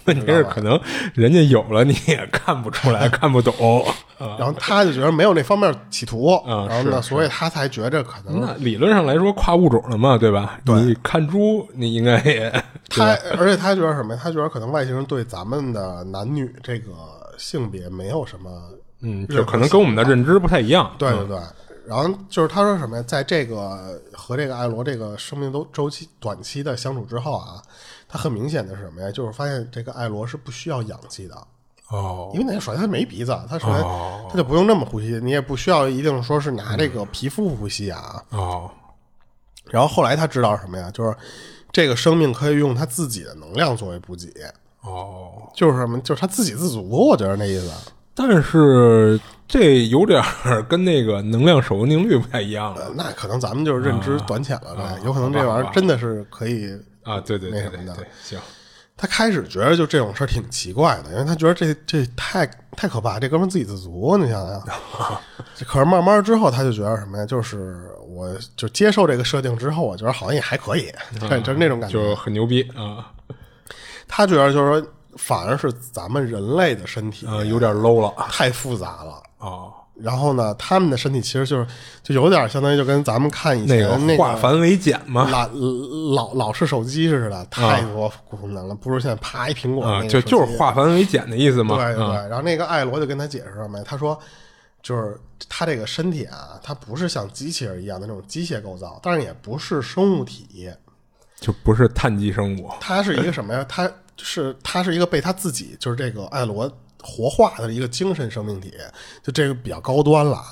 [0.07, 0.81] 问题是可能
[1.15, 3.85] 人家有了你也看不出来，看不懂。
[4.39, 10.59] 然后他就觉得没有那方面企图，嗯然后呢，所以他才觉着可能那理论上来说，跨物种了嘛，对吧？
[10.65, 12.51] 你看猪，你应该也
[12.89, 14.21] 他，而且他觉得什么呀？
[14.23, 16.91] 他觉得可能外星人对咱们的男女这个
[17.37, 18.51] 性别没有什么，
[19.03, 20.91] 嗯，就可能跟我们的认知不太一样。
[20.99, 21.39] 对对对。
[21.87, 23.05] 然后就是他说什么呀？
[23.07, 27.63] 在这个和这个艾罗这个生命都周期短期的相处之后啊，
[28.09, 29.11] 他很明显的是什么呀？
[29.13, 31.37] 就是发现这个艾罗是不需要氧气的，
[31.91, 38.23] 哦因为那首先他没鼻子，他首先哦他就不用那么呼吸，你也不需要一定说是拿这个皮肤呼吸啊。
[38.31, 38.71] 哦
[39.71, 40.91] 然后后来他知道什么呀？
[40.91, 41.15] 就是
[41.71, 44.31] 这个生命可以用他自己的能量作为补给。
[44.81, 47.71] 哦，就是什么，就是他自给自足，我觉得那意思。
[48.15, 56.75] 但是这有点儿跟那个能量守恒定律不太一样了那可能咱们就是认知短浅了呗，啊有可能这玩意儿真的是可以。
[57.09, 57.21] 啊！
[57.21, 58.39] 对对对那什么的对对，行，
[58.97, 64.61] 他开始觉得就这种事儿挺奇怪的，因为他觉得这这太太可怕，这哥们儿自给自足，你想想。
[65.67, 67.25] 可是慢慢之后，他就觉得什么呀？
[67.25, 70.93] 就是我就接受这个设定之后，我觉得好像也还可以，
[71.29, 71.95] 对， 就是那种感觉。
[71.95, 73.11] 就很牛逼啊
[74.07, 79.23] 他觉得就是说，反而是咱们人类的身体啊，有点 low 了太复杂了。
[79.39, 79.73] 哦。
[80.01, 81.67] 然后呢，他们的身体其实就是
[82.03, 85.49] 就有点相当于就跟咱们看以前那个化繁为简嘛，老
[86.15, 91.77] 老老式手机似的，太多功能了，不如现在啪一苹果啊，就就是化繁为简的意思嘛。
[91.77, 93.85] 对对然后那个艾罗就跟他解释什么呀？
[93.87, 94.19] 他说，
[94.83, 95.19] 就是
[95.49, 100.71] 他这个身体啊，它不是像机器人一样的那种机械构造，但是也不是生物体，
[101.41, 102.71] 就不是碳基生物。
[102.81, 103.65] 它是一个什么呀？
[103.69, 106.71] 它是它是一个被他自己就是这个艾罗
[107.03, 108.73] 活化的一个精神生命体，
[109.23, 110.45] 就这个比较高端了啊。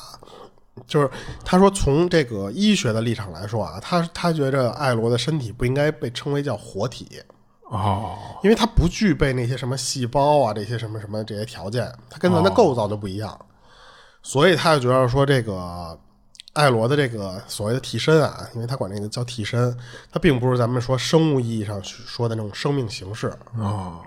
[0.87, 1.11] 就是
[1.43, 7.23] 他说，从这个医学的立场来说啊，他他觉着艾罗的身体不应该被称为叫活体，
[7.71, 13.37] 哦因为它不具备那些什么细胞啊，这些什么什么这些条件，它跟咱的构造就不一样，
[14.23, 15.99] 所以他就觉得说这个
[16.53, 19.75] 艾罗的这个所谓的替身啊，因为他管这个叫替身，
[20.13, 23.33] 它并不是咱们说生物意义上说的那种生命形式。
[23.59, 23.99] 哦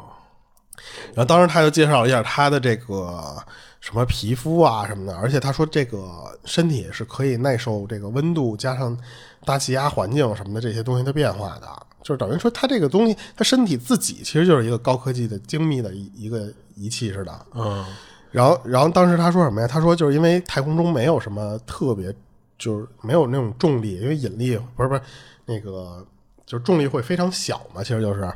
[1.13, 3.35] 然后当时他就介绍了一下他的这个
[3.79, 8.97] 什么皮肤啊什么的，而且他说这个身体是可以耐受这个温度加上
[9.45, 11.67] 大气压环境什么的这些东西的变化的，
[12.03, 17.45] 就是等于说他这个东西，他身体自己其实就是一个高科技的精密的一一个仪器似的。
[17.53, 17.85] 嗯
[18.31, 19.67] 然后，然后当时他说什么呀？
[19.67, 22.13] 他说就是因为太空中没有什么特别，
[22.59, 25.01] 就是没有那种重力，因为引力不是不是
[25.47, 26.05] 那个，
[26.49, 28.27] 就是重力会非常小嘛，其实就是，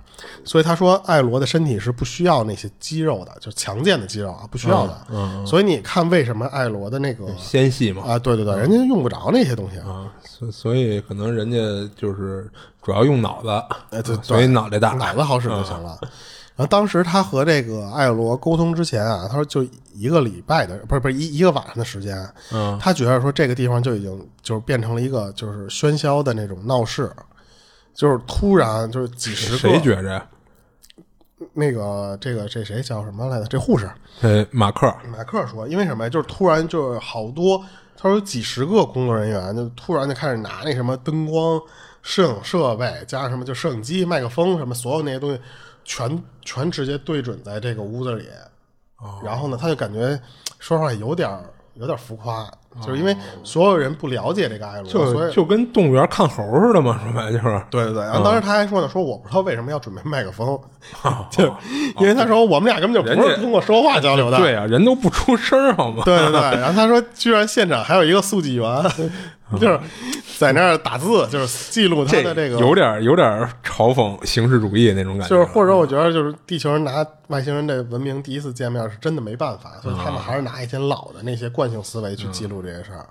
[0.45, 5.07] 所以他说艾罗的身体是不需要那些肌肉的，就强健的肌肉啊，不需要的。
[5.09, 9.89] 嗯，所以你看为什么艾罗的那个纤细嘛啊，对对对，人家用不着那些东西啊。
[9.89, 11.57] 啊，所所以可能人家
[11.95, 12.47] 就是
[12.83, 13.49] 主要用脑子，
[13.89, 15.97] 哎对所以脑袋大，脑子好使就行了。
[16.55, 22.15] 然后当时他和这个艾罗沟通之前啊，他说就一个礼拜的，不是不是一一个晚上的时间，
[22.51, 27.11] 嗯他觉得说这个地方就已经就是变成了一个就是喧嚣的那种闹市，
[27.93, 30.27] 就是突然就是几十个谁觉着呀？
[31.53, 33.45] 那个这个这谁叫什么来着？
[33.47, 33.89] 这护士
[34.21, 36.09] 呃，马克马克说，因为什么呀？
[36.09, 37.59] 就是突然就是好多，
[37.97, 41.61] 他说有几十个工作人员就突然就开始拿那什么灯光、
[42.01, 45.39] 摄影设备加上什么就摄影机、麦克风什么所有那些东西，
[45.83, 48.27] 全全直接对准在这个屋子里。
[49.21, 50.17] 然后呢，他就感觉
[50.59, 52.49] 说实话有点儿有点儿浮夸，
[52.81, 57.61] 就是因为所有人不了解这个艾罗，所以就就跟动物园看猴似的嘛，说白了就是。
[57.69, 58.01] 对对对。
[58.03, 60.59] 然后当时他还说呢，说我不知道为什么要准备麦克风，
[61.29, 61.45] 就
[61.99, 66.03] 因为他说我们俩根本就不人家是通过说话交流的，对啊，人都不出声儿好吗？
[66.05, 68.83] 对对对，然后他说，居然现场还有一个速记员，
[69.59, 69.79] 就是
[70.39, 83.05] 在那儿打字，就是记录他的这个，有点有点嘲讽形式主义那种感觉，就是或者我觉得就是地球人拿外星人的文明第一次见面是真的没办法，所以他们还是拿一些老的那些惯性思维去记录这些事儿。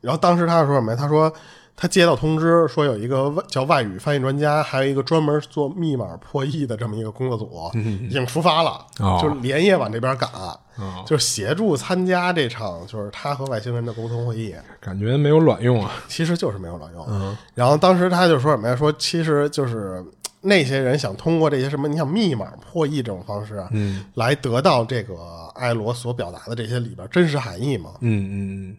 [0.00, 0.96] 然后当时他说什么？
[0.96, 1.32] 他说
[1.76, 10.28] 他接到通知说有一个外叫外语翻译专家，还有一个专门做密码破译的这么一个工作组已经出发了，哦就连夜往这边赶，
[11.06, 14.54] 就是协助参加这场就是他和外星人的沟通会议。
[14.80, 15.92] 感觉没有卵用啊。
[16.08, 17.36] 其实就是没有卵用。
[17.54, 18.76] 然后当时他就说什么呀？
[18.76, 20.04] 说其实就是
[20.42, 25.16] 那些人想通过这些什么，你想密码破译这种方式啊，嗯来得到这个
[25.54, 27.92] 艾罗所表达的这些里边真实含义嘛。
[28.00, 28.76] 嗯嗯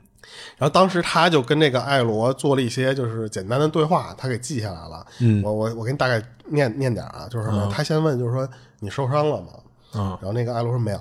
[0.57, 5.05] 然后当时他就跟那个艾罗做了一些就是简单的对话，他给记下来了。
[5.19, 7.49] 嗯我我我给你大概念念点啊，就是？
[7.71, 8.47] 他先问就是说
[8.79, 9.47] 你受伤了吗？
[9.95, 10.99] 嗯啊然后那个艾罗说没有。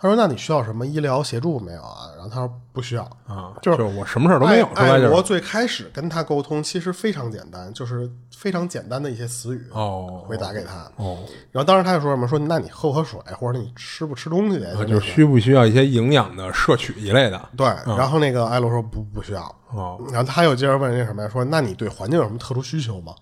[0.00, 2.06] 他说那你需要什么医疗协助没有啊？
[2.14, 3.02] 然后他说不需要。
[3.26, 10.90] 啊，就是我什么事儿都没有，说艾艾罗最开始跟他沟通其实非常简单，就是非常简单的一些词语哦回答给他。
[10.96, 11.18] 哦，
[11.50, 14.64] 然后当时他就说什么说那你喝不喝水，或者你吃不吃东西？
[14.64, 17.48] 啊就就是需不需要一些营养的摄取一类的？
[17.56, 17.66] 对。
[17.96, 19.42] 然后那个艾罗说不不需要。
[19.72, 21.28] 哦然后他又接着问那什么呀？
[21.28, 23.12] 说那你对环境有什么特殊需求吗？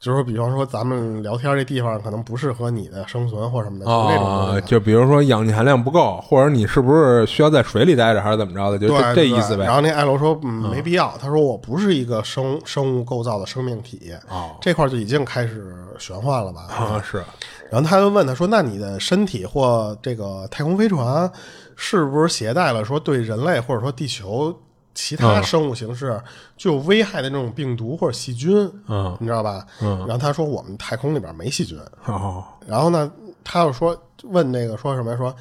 [0.00, 4.60] 就是说，比方说咱们聊天这地方可能不适合你的生存或什么的，啊，西。
[4.66, 8.78] 就比如说氧气含量不够，或者你是不是需要在水里待着，还是怎么着的？
[8.78, 9.64] 就这这意思呗。
[9.64, 11.12] 然后那艾罗说，嗯，没必要。
[11.20, 16.62] 他说我不是一个生生物构造的生命体，哦这块就已经开始玄幻了吧？
[16.70, 17.22] 啊，是
[17.70, 21.30] 然后他就问他说：“那你的身体或这个太空飞船
[21.76, 24.54] 是不是携带了说对人类或者说地球
[24.94, 26.20] 其他生物形式
[26.56, 28.54] 具有危害的那种病毒或者细菌？
[28.88, 29.64] 嗯你知道吧？
[29.80, 29.98] 嗯。
[30.00, 31.78] 然后他说我们太空里边没细菌。
[32.06, 33.10] 哦，然后呢，
[33.44, 35.16] 他又说问那个说什么呀？
[35.16, 35.34] 说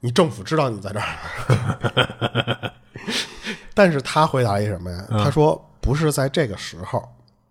[0.00, 2.72] 你政府知道你在这儿，
[3.74, 5.04] 但是他回答一什么呀？
[5.10, 7.02] 他说不是在这个时候。”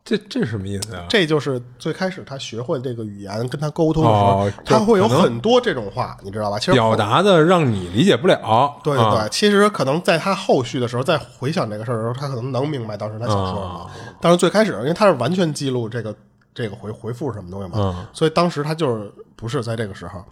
[0.03, 1.05] 这这什么意思啊？
[1.07, 6.57] 这就是最开始他学会这个语言，跟他沟通的时候，哦他会有很多这种话，你知道吧？
[6.57, 8.75] 其实表达的让你理解不了。
[8.83, 13.89] 对对对，啊其实可能在他后续的时候，再回想这个事儿的时候，他可能能明白当时他想说什么。
[14.19, 16.15] 但是最开始，因为他是完全记录这个
[16.53, 20.23] 这个回回复什么东西嘛，嗯所以当时他就是不是在这个时候。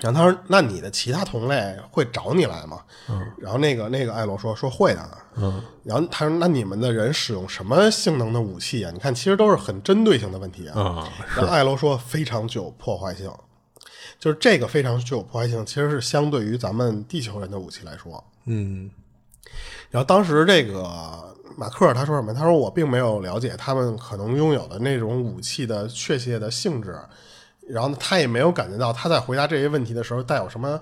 [0.00, 5.62] 然后他说：“那你的其他同类会找你来吗？”嗯然后那个那个艾罗说：“说会的。”嗯。
[5.84, 8.90] 然后他说：“那你们的人使用什么性能的武器啊？
[8.92, 10.80] 你看，其实都是很针对性的问题啊。
[10.80, 13.30] 啊，然后艾罗说非常具有破坏性，
[14.18, 18.22] 就是这个非常具有破坏性，其实是相对于咱们地球人的武器来说。
[18.46, 18.90] 嗯
[19.90, 22.34] 然后当时这个马克尔他说什么？
[22.34, 26.98] 他说我并没有了解他们可能拥有的那种武器的确切的性质，
[27.68, 30.80] 然后呢他也没有感觉到他在回答这些问题的时候带有什么。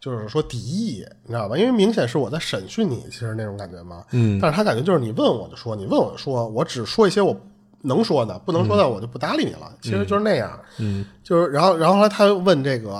[0.00, 1.56] 就是说敌意，你知道吧？
[1.56, 4.04] 因为明显是我在审讯你，其实那种感觉嘛。
[4.10, 4.36] 嗯。
[4.42, 7.40] 但是他感觉就是你问我就说，你问我就说，我只说一些我
[7.82, 9.72] 能说的，不能说的我就不搭理你了。
[9.80, 10.60] 其实就是那样。
[10.78, 11.06] 嗯。
[11.22, 12.92] 就是然后然后后来他又问这个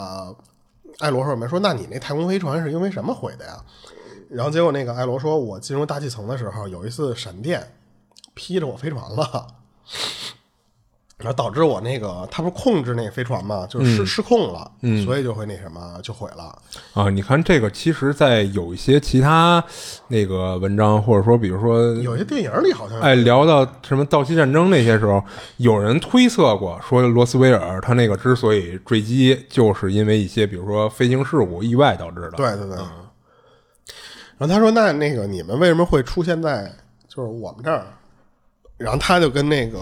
[1.00, 1.48] 艾罗说什么？
[1.48, 3.60] 说那你那太空飞船是因为什么毁的呀？
[4.30, 7.68] 然后结果那个艾罗说，我进入大气层的时候有一次闪电
[8.32, 9.48] 劈着我飞船了。
[11.22, 14.68] 然后导致我那个，他不是控制那个飞船嘛，就是失、失控了，
[15.04, 16.52] 所以就会那什么就毁了。
[16.94, 19.62] 啊，你看这个，其实，在有一些其他
[20.08, 25.22] 那个文章，或者说，比如说，有些电影里好像哎，聊到什么盗窃战争那些时候，
[25.58, 32.32] 有人推测过，说罗斯威尔他那个之所以坠机，就是因为一些比如说飞行事故、意外导致的。
[32.32, 32.76] 对对对。
[34.38, 36.68] 然后他说：“那那个你们为什么会出现在
[37.06, 37.86] 就是我们这儿？”
[38.76, 39.78] 然后他就跟那个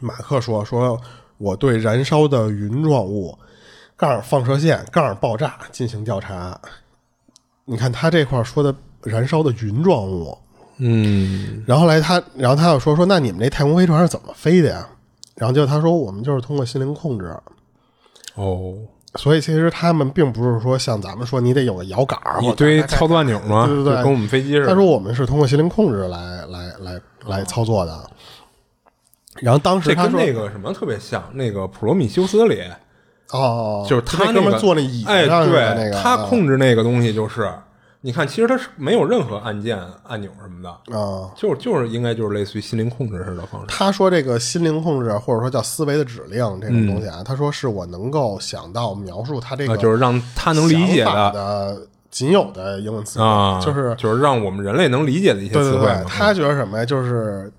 [0.00, 1.00] 马克说：“说
[1.38, 3.38] 我对燃烧的云状物
[3.96, 6.58] 杠放射线杠爆炸进行调查。
[7.64, 10.36] 你看他这块儿说的燃烧的云状物，
[10.78, 14.88] 嗯然后来他，然后他又说说那你们这太空飞船是怎么飞的呀？
[15.36, 17.34] 然后就他说我们就是通过心灵控制。”
[18.36, 18.74] 哦，
[19.16, 24.68] 所以其实他们并不是说像咱们说你得有个摇杆儿，一堆操作按钮嘛，对对对跟我们飞机似的。
[24.68, 28.10] 他说我们是通过心灵控制来来来来操作的。
[29.38, 32.62] 然后当时这他说跟那个什么特别像，那个《普罗米修斯》里，
[33.30, 37.48] 哦，就是他那个哥们儿坐那椅子哎，上似对，的那个，他控制那个东西就是，
[38.00, 41.30] 你看，其实他是没有任何按键、按钮什么的，啊。
[41.36, 43.66] 就就是应该就是类似于心灵控制似的方式。
[43.68, 56.84] 他说这个心灵控制或者说叫思维的指令这种东西嗯啊，他说是我能够想到描述他这个啊，就是让他能理解的，的仅有的英文词汇，啊，就是就是让我们人类能理解的一些对对对词汇嘛，他觉得什么呀？
[56.84, 57.52] 就是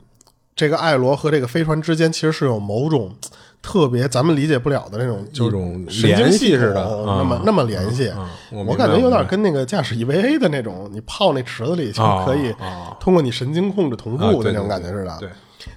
[0.56, 3.16] 这个艾罗和这个飞船之间其实是有某种
[3.62, 8.10] 特别咱们理解不了的那种，就是种神经联系系似的那么那么联系。
[8.10, 15.18] 啊我我感觉有点跟那个驾驶 EVA 的那种，你泡那池子里就可以啊通过你神经控制同步的那种感觉似的。
[15.20, 15.30] 对，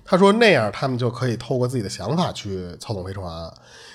[0.04, 3.24] 他说那样他们就可以透过自己的想法去操纵飞船。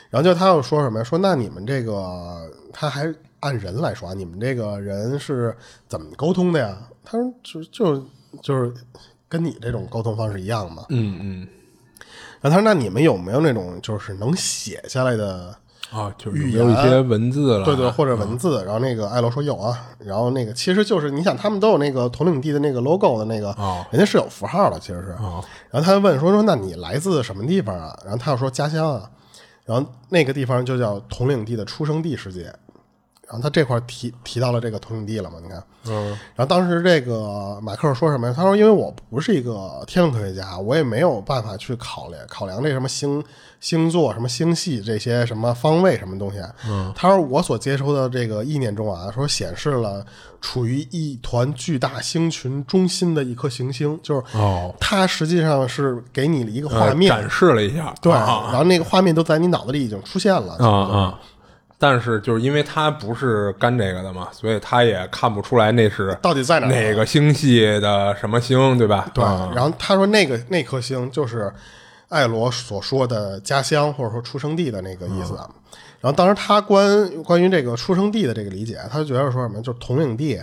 [0.10, 1.04] 然后就他又说什么呀？
[1.04, 5.56] 说那你们这个他还按人来说啊，你们这个人是
[5.88, 6.78] 怎么沟通的呀？
[7.04, 8.04] 他说就就
[8.42, 8.74] 就是
[9.30, 10.84] 跟你这种沟通方式一样嘛。
[10.90, 11.48] 嗯嗯
[12.42, 15.56] 然后他说那你们有没有那种就是能写下来的？
[15.92, 18.64] 啊，就是语有一言些文字了，对对，或者文字。
[18.64, 19.90] 然后那个艾罗说有啊。
[19.98, 25.12] 然后那个其实就是你想，他们都有那个统领地的那个 logo 的那个，哦人家是有符号的，其实是。
[25.14, 27.98] 哦然后他就问说说那你来自什么地方啊？
[28.04, 29.10] 然后他又说家乡啊。
[29.66, 32.54] 然后那个地方就叫统领地的出生地世界。
[33.30, 35.38] 然后他这块儿提提到了这个投影地了嘛？
[35.40, 38.34] 你看，嗯然后当时这个马克说什么呀？
[38.36, 43.24] 他说：“因为我不是一个天文科学家，我也没有办法去考量考量这什么星
[43.60, 50.04] 星座、什么星系这些什么方位什么东西。”嗯，他说我所接收的这个意念中啊，说显示了
[50.42, 61.20] 处于一团巨大星群中心的一颗行星，就是哦，它实际上是给你了一个呃画面，展示了一下，对，啊然后那个画面都在你脑子里已经出现了啊啊。
[61.80, 69.10] 但是就是因为他不是干这个的嘛，所以他也看不出来那是到底在哪哪个星系的什么星，对吧？
[69.14, 71.52] 对，啊然后他说那个那颗星就是
[72.10, 75.36] 艾罗所说的家乡或者说出生地的那个意思。
[75.36, 75.50] 啊
[76.02, 80.40] 然后当时他关关于这个出生地的这个理解，他就觉得说什么，就是统领地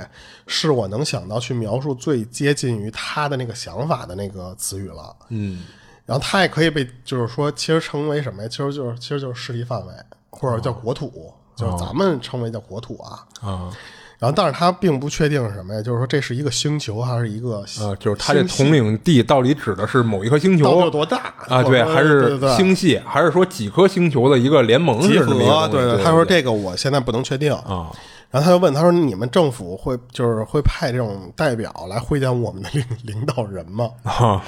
[0.46, 5.16] 是我能想到去描述最接近于他的那个想法的那个词语了。
[5.30, 5.64] 嗯
[6.04, 8.48] 然后它也可以被就是说，其实称为什么呀？
[8.48, 9.92] 其实就是其实就是势力范围，
[10.38, 13.26] 或者叫国土，就是咱们称为叫国土啊。
[13.40, 13.70] 啊
[14.18, 15.82] 然后，但是他并不确定是什么呀？
[15.82, 21.62] 就是说这是一个星球还是一个呃，就是他这统领地到底指的是某一颗星球有球多大啊？
[21.62, 25.68] 对，还是对对星系，还是说几颗星球的一个联盟集是这么一个合？
[25.68, 27.52] 东西对，对他说这个我现在不能确定。
[27.52, 27.90] 啊
[28.28, 34.42] 然后他就问他说：“你们政府会就是会派这种代表来会见我们的领领导人吗啊？”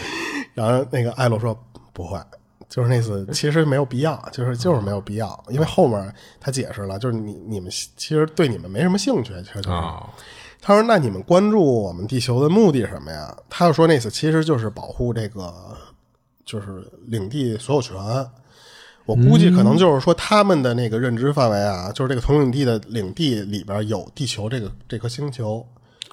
[0.53, 1.57] 然后那个艾洛说
[1.95, 2.19] ：“不会。”
[2.69, 9.71] 就是那次， 其实没有必要，就是就是没有必要，因为后面他解释了，就是你你们其实对你们没什么兴趣，其实就是。
[9.71, 10.09] 啊
[10.61, 15.55] 他说：“那你们关注我们地球的目的是什么呀？”他就说：“那次其实就是保护这个，
[16.45, 17.97] 就是领地所有权。
[19.07, 25.65] 我估计可能就是说他们的那个认知范围啊，就是这个统领地的领地里边有地球这个这颗星球。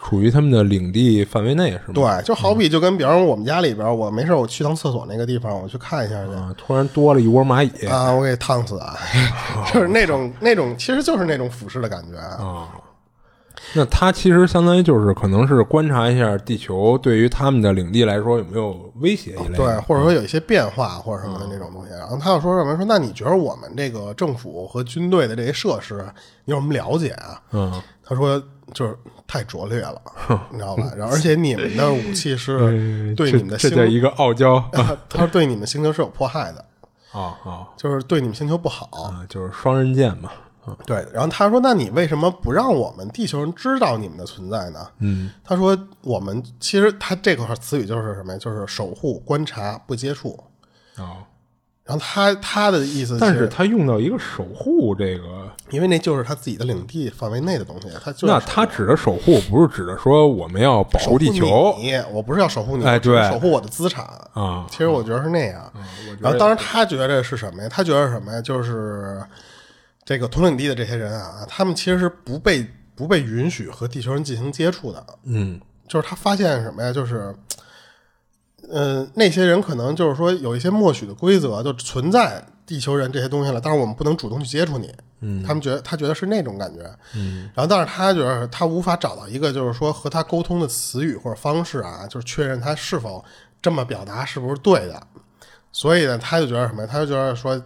[0.01, 1.93] 处于他们的领地范围内是吗？
[1.93, 6.31] 对，就好比就跟比方说我们家里边，我没事我去趟厕所那个地方，我去看一下去。
[6.33, 8.97] 啊，突然多了一窝蚂蚁啊，我给烫死啊！
[9.73, 12.17] 就是那种那种，其实就是那种俯视的感觉。
[12.17, 12.69] 啊。
[13.73, 19.55] 那他其实相当于就是可能是观察一下地球对于他们的领地来说有没有威胁一类的。
[19.57, 21.91] 对，或者说有一些变化或者什么的那种东西。
[21.91, 22.75] 然后他又说什么？
[22.75, 26.05] 说那你觉得我们这个政府和军队的这些设施，
[26.45, 27.41] 你有什么了解啊？
[27.51, 28.41] 嗯，他说
[28.73, 28.97] 就是
[29.27, 30.01] 太拙劣了，
[30.51, 30.91] 你知道吧？
[30.95, 36.65] 然后而且你们的武器是对你们的星，这这叫一个傲娇 啊他说对你们星球是有迫害的，
[37.11, 37.35] 啊
[37.75, 38.85] 就是对你们星球不好。
[39.03, 40.31] 啊，就是双刃剑嘛。
[40.85, 48.39] 对，然后他说：“那你为什么不让我们地球人知道你们的存在呢？”嗯，他说：“我们其实他这块词语就是什么呀？
[48.39, 50.39] 就是守护、观察、不接触。
[50.97, 51.17] 哦，
[51.83, 64.03] 然后他他的意思，但是他用到一个守护这个，因为那就是他自己的领地范围内的东西，他就是那他指的守护不是指的说我们要保守护地球你，我不是要守护你，哎对守护我的资产。
[64.33, 64.65] 啊？
[64.69, 65.71] 其实我觉得是那样。
[66.19, 67.69] 然后，当时他觉得是什么呀？
[67.69, 68.41] 他觉得什么呀？
[68.41, 69.23] 就是
[70.05, 75.05] 这个统领地的这些人啊，他们其实是不被不被允许和地球人进行接触的。
[75.23, 76.91] 嗯就是他发现什么呀？
[76.91, 77.35] 就是，
[78.69, 84.91] 呃，那些人可能就是说有一些默许的规则就存在地球人这些东西了，但是我们不能主动去接触你。
[85.21, 86.81] 嗯，他们觉得他觉得是那种感觉。
[87.15, 93.23] 嗯，然后但是他觉得他无法找到一个就是说和他沟通的词语或者方式啊，就是确认他是否
[93.61, 95.07] 这么表达是不是对的。
[95.71, 96.89] 所以呢，他就觉得什么呀？
[96.91, 97.61] 他就觉得说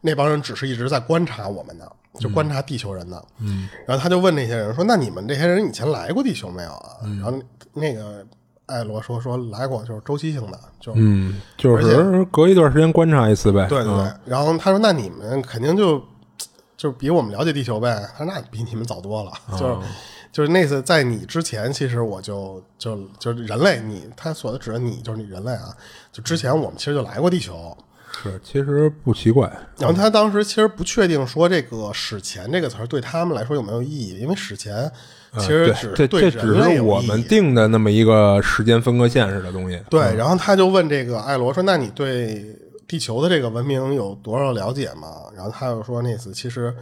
[0.00, 1.84] 那帮人只是一直在观察我们呢，
[2.18, 3.22] 就观察地球人呢。
[3.38, 7.34] 嗯，然后他就问那些人说：“那你们这些人以前来过地球没有啊？”然后
[7.72, 8.24] 那个
[8.66, 13.66] 艾罗说：“说来过，就是周期性的，就嗯，就是隔一段时间观察一次呗。
[13.68, 14.04] 对对对。
[14.04, 16.02] 嗯然后他说：“那你们肯定就
[16.76, 19.76] 就比我们了解地球呗？”他说：“那比你们早多了， 就是。”
[20.32, 25.74] 就是那次在你之前，其实我就就就是人类，你他所指的你就是你人类啊。
[26.12, 27.76] 就之前我们其实就来过地球，
[28.22, 29.50] 是，其实不奇怪。
[29.78, 34.90] 然后他当时其实不确定说这个“史前”这个词儿对他们来说有没有意义，因为史前
[35.38, 39.80] 其实对只这这只是我们定的那么一个时间分割线似的东西。
[39.88, 42.56] 对，然后他就问这个艾罗说：“那你对
[42.86, 46.74] 地球的这个文明有多少了解吗？”然后他又说：“那次其实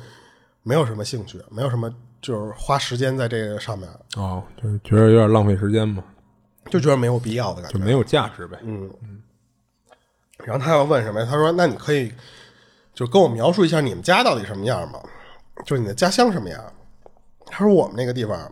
[0.63, 6.03] 没有什么兴趣，没有什么就是花时间在这个上面，哦，就是觉得有点浪费时间嘛，
[6.71, 7.79] 就觉得没有必要的感觉。
[7.79, 8.59] 就没有价值呗。
[8.63, 8.91] 嗯，
[10.45, 11.27] 然后他要问什么呀？
[11.29, 12.13] 他说：“那你可以
[12.95, 15.01] 就跟我描述一下你们家到底什么样吗？
[15.67, 16.73] 就是你的家乡什么样？”
[17.47, 18.51] 他说：“我们那个地方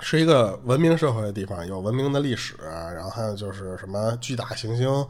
[0.00, 5.06] 是一个文明社会的地方，有文明的历史，然后还有就是什么巨大行星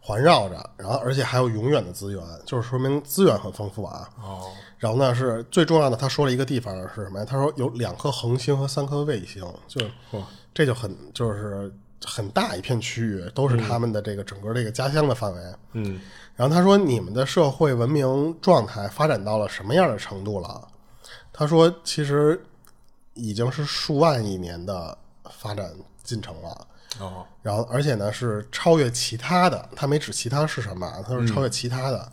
[0.00, 4.08] 环绕着，然后而且还有永远的资源，就是说明资源很丰富啊。
[4.20, 7.24] 哦，然后呢是最重要的，他说了一个地方是什么呀？
[7.24, 9.90] 他说有两颗恒星和三颗卫星，就是
[10.52, 11.72] 这就很就是
[12.04, 15.40] 很大一片区域都是他们的这个整个这个家乡的范围。
[15.72, 16.00] 嗯，
[16.34, 20.68] 然后他说你们的社会文明状态发展到了什么样的程度了？
[21.32, 22.42] 他说其实
[23.14, 24.96] 已经是数万亿年的
[25.30, 25.70] 发展
[26.02, 26.66] 进程了。
[27.00, 32.12] 哦，然后而且呢是超越其他的，他没指其他是什么啊，他说超越其他的。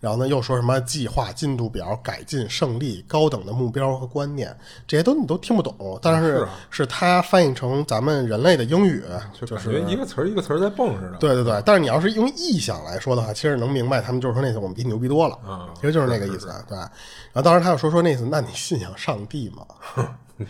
[0.00, 4.54] 然后呢，又说什么计划、进度表、改进、胜利、高等的目标和观念，
[4.86, 5.98] 这些都你都听不懂。
[6.02, 9.02] 但是是他翻译成咱们人类的英语，
[9.48, 11.16] 感觉一个词儿一个词儿在蹦似的。
[11.18, 11.62] 对对对。
[11.64, 16.46] 但是你要是用意想来说的话，其实能明白他们就是说那次我们比你牛逼多了，嗯其实就是那个意思。
[16.68, 16.76] 对。
[16.76, 19.64] 然后当时他又说说那次，那你信仰上帝吗？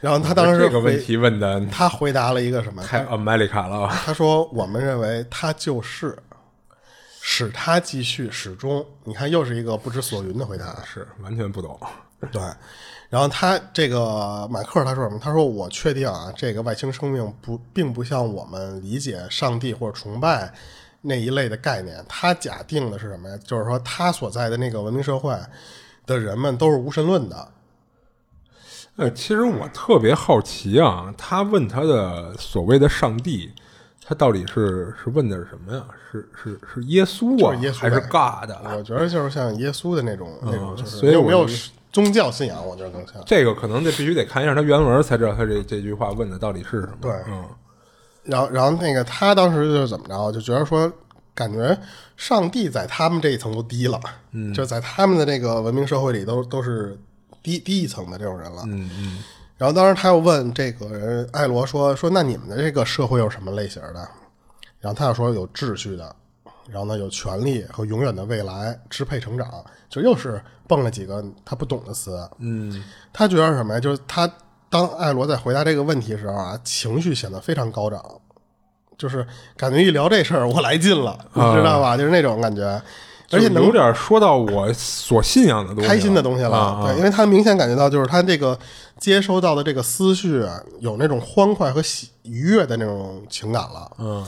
[0.00, 2.82] 然后他当时这个问题问的他回答了一个什么？
[2.82, 4.00] 太 America 了啊。
[4.06, 6.16] 他说：“我们认为他就是，
[7.32, 8.84] 使他继续始终。
[9.04, 10.82] 你看，又是一个不知所云的回答。
[10.84, 11.78] 是完全不懂。
[12.32, 12.42] 对，
[13.08, 15.16] 然后他这个马克他说什么？
[15.22, 20.52] 他说：我确定啊，这个外星生命不并不像我们理解上帝或者崇拜
[21.02, 22.04] 那一类的概念。
[22.08, 23.38] 他假定的是什么呀？
[23.44, 25.32] 就是说，他所在的那个文明社会
[26.04, 27.48] 的人们都是无神论的。
[28.96, 33.52] 呃，其实我特别好奇啊，他问他的所谓的上帝，
[34.10, 35.84] 他到底是是问的是什么呀？
[36.10, 38.50] 是是是耶稣啊，就是耶稣还是呗 God？
[38.76, 41.46] 我觉得就是像耶稣的那种、那种，就是所以我有没有
[41.92, 42.66] 宗教信仰？
[42.66, 43.22] 我觉得更像。
[43.24, 46.96] 这个可能得必须得看一下他原文，才知道他这这句话问的到底是什么。
[47.00, 47.44] 对嗯，
[48.24, 50.92] 然后，然后那个他当时就是怎么着，就觉得说，
[51.32, 51.78] 感觉
[52.16, 54.00] 上帝在他们这一层都低了，
[54.32, 56.98] 嗯，就在他们的这个文明社会里都都是
[57.44, 59.18] 低低一层的这种人了，嗯嗯，
[59.60, 64.08] 然后当时他又问这个人艾罗说说那你们的这个社会有什么类型的？
[64.78, 66.16] 然后他又说有秩序的，
[66.66, 72.26] 然后呢有权利和永远的未来支配成长，就又是蹦了几个他不懂的词。
[72.38, 72.82] 嗯，
[73.12, 73.80] 他觉得什么呀？
[73.80, 74.26] 就是他
[74.70, 78.02] 当艾罗在回答这个问题的时候啊，情绪显得非常高涨，
[78.96, 79.26] 就是
[79.58, 81.98] 感觉一聊这事儿我来劲了，你知道吧？
[81.98, 82.80] 就是那种感觉，
[83.30, 86.56] 而且能有点说到我所信仰的东西，开心的东西了。
[86.56, 88.58] 啊对，因为他明显感觉到，就是他这个
[88.98, 93.90] 接收到的这个思绪啊有那种欢快和喜愉悦的那种情感了。
[93.98, 94.26] 嗯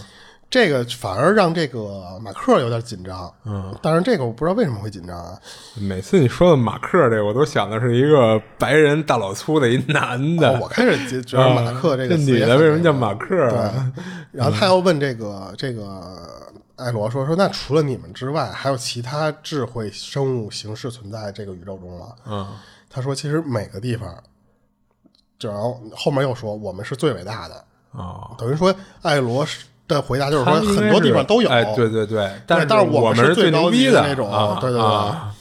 [0.52, 3.32] 这个反而让这个马克有点紧张。
[3.46, 5.40] 嗯，但是这个我不知道为什么会紧张啊。
[5.80, 10.52] 每次你说的马克这个，我都想的是一个白人大老粗的一男的。
[10.52, 13.90] 哦我开始觉觉得马克这个词女的为什么叫马克啊？
[13.96, 22.08] 对，然后他又问这个这个艾罗说说，那除了你们之外，还有其他智慧生物形式存在这个宇宙中吗？
[22.26, 22.46] 嗯
[22.94, 24.22] 他说，其实每个地方，
[25.38, 29.46] 就然后后面又说我们是最伟大的，哦，等于说艾罗
[29.92, 34.86] 的回答就是说很多地方都有，哎，对对对，但是但是我们是最高牛逼级的那种，啊，对对对。
[34.86, 35.34] 啊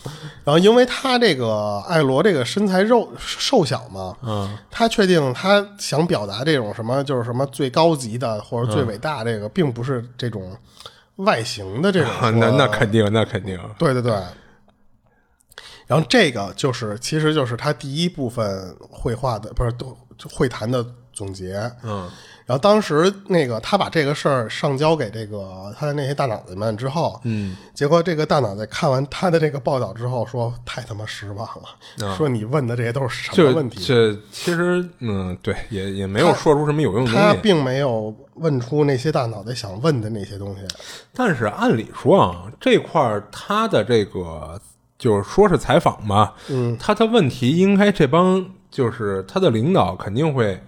[0.44, 10.52] 然后因为他这个艾罗这个身材肉瘦小嘛，嗯他确定他想表达这种什么，就是什么最高级的或者最伟大，这个、并不是这种
[11.18, 12.10] 外形的这种。
[12.20, 14.12] 啊那那肯定，那肯定，对对对。
[15.86, 19.96] 然后这个就是，其实就是他第一部分绘画的，不是都
[20.34, 20.84] 会谈的
[21.14, 21.72] 总结。
[21.84, 22.10] 嗯
[22.44, 33.82] 然后当时那个他把这个事儿上交给这个他的那些大脑袋们之后，嗯，结果这个大脑袋看完他的这个报道之后说太他妈失望了，说你问的这些都是什么问题？
[33.86, 37.28] 这其实嗯，对，也也没有说出什么有用的东西。
[37.28, 40.62] 他并没有问出那些大脑袋想问的那些东西。
[41.14, 44.60] 但是按理说啊，这块儿他的这个
[44.98, 50.62] 就是说是采访嘛，嗯，他的问题应该这帮就是他的领导肯定会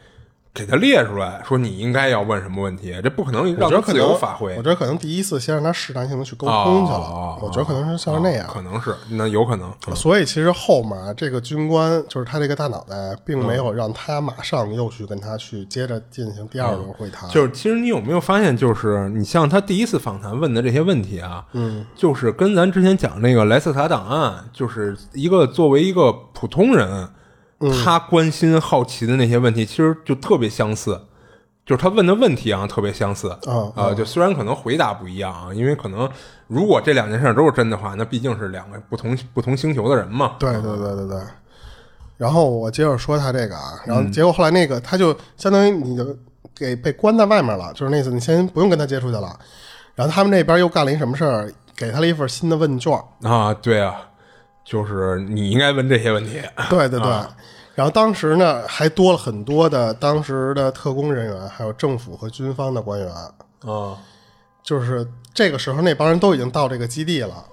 [0.54, 4.70] 给他列出来说你应该要问什么问题，这不可能我让他自由觉得可能发挥我觉。
[4.70, 8.46] 得可能第一次先让他试探性的去沟通去了，哦我觉得可能是像是那样。
[8.48, 17.28] 可能是那有可能，嗯所以其实后面啊这个军官就是他这个大脑袋，并没有让他马上又去跟他去接着进行第二轮会谈。
[17.32, 27.10] 就是其实你有没有发现，就是你像他第一次访谈问的这些问题啊，嗯，就是跟咱之前讲那个莱斯塔档案，就是一个作为一个普通人，
[27.72, 31.00] 他关心好奇的那些问题，其实就特别相似。
[31.66, 36.10] 就是他问的问题啊，特别相似啊啊、就虽然可能回答不一样啊，因为可能
[36.48, 40.36] 如果这两件事都是真的话，那毕竟是两个不同不同星球的人嘛。
[40.38, 41.18] 对对对对对。
[42.18, 46.06] 然后我接着说他这个啊，嗯然后结果后来那个他就相当于你就
[46.54, 49.40] 给被关在外面了，就是那次你先不用跟他接触去了。
[49.96, 52.92] 然后他们那边又干了一什么事儿，给他了一份新的问卷。
[53.22, 53.96] 啊，对啊，
[54.66, 56.42] 就是你应该问这些问题。
[56.70, 57.10] 对对对。
[57.76, 63.10] 然后当时呢，还多了很多的当时的特工人员，还有政府和军方的官员。
[63.66, 63.98] 啊
[64.62, 67.44] 就是这个时候，那帮人都已经到这个基地了，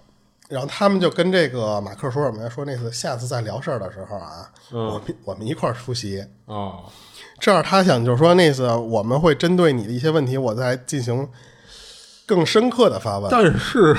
[0.49, 2.49] 然后他们就跟这个马克说什么呀？
[2.49, 6.21] 说那次下次再聊事儿的时候啊，我们我们一块儿出席。
[6.47, 6.79] 啊，
[7.41, 11.29] 这样他想就是说那次我们会针对你的一些问题，我再进行
[12.27, 13.29] 更深刻的发问。
[13.29, 13.97] 但是，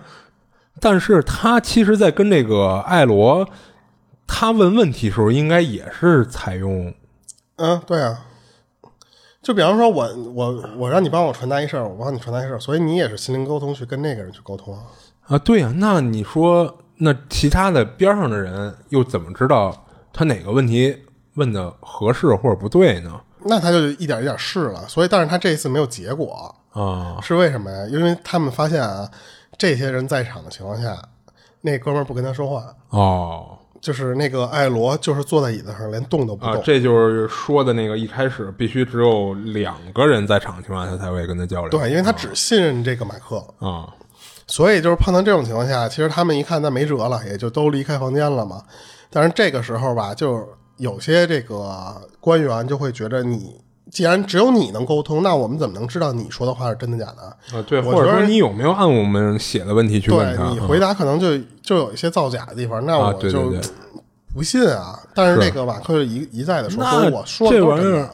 [0.80, 3.48] 但是他其实，在跟这个艾罗
[4.26, 6.92] 他问问题时候，应该也是采用
[7.56, 8.26] 嗯，对啊。
[9.42, 14.82] 就比方说我我我让你帮我传达一事儿，我帮你传达一事儿，所以你也是心灵沟通去跟那个人去沟通啊。
[15.26, 20.96] 啊，对呀、那你说，那其他的边上的人又怎么知道他哪个问题
[21.34, 23.20] 问的合适或者不对呢？
[23.46, 27.86] 那他就一点一点试了，所以但是他这一次没有结果，啊，是为什么呀？
[27.90, 29.06] 因为他们发现啊，
[29.58, 30.96] 这些人在场的情况下，
[31.60, 33.53] 那哥们儿不跟他说话，哦，
[33.84, 36.54] 就是那个艾罗，就是坐在椅子上连动都不动。
[36.54, 41.68] 啊，这就是说的那个一开始必须只有两个人在场的情况下，才会跟他交流。
[41.68, 43.92] 对，因为他只信任这个马克，啊，
[44.46, 48.62] 所以就是碰到这种情况下，其实他们一看那没辙了，也就都离开房间了嘛。
[49.10, 53.62] 但是这个时候吧，就有些这个官员就会觉得你。
[53.94, 57.56] 既然只有你能沟通，那我们怎么能知道你说的话是真的假的？
[57.56, 60.46] 啊，对，或者说你有没有按我们写的问题去问他？
[60.46, 63.60] 对你回答可能就就有一些造假的地方，那啊我就对对对
[64.34, 64.98] 不信啊。
[65.14, 68.10] 但是是这个瓦克一一再的说，我说的这玩意儿，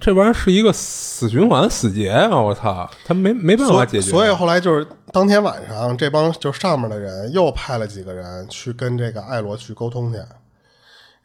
[0.00, 2.40] 这玩意儿是一个死循环、死结啊！
[2.40, 4.08] 我操，他没没办法解决。
[4.08, 10.18] 所以后来就是当天晚上，这帮就上面的人又派了几个人去跟这个艾罗去沟通去。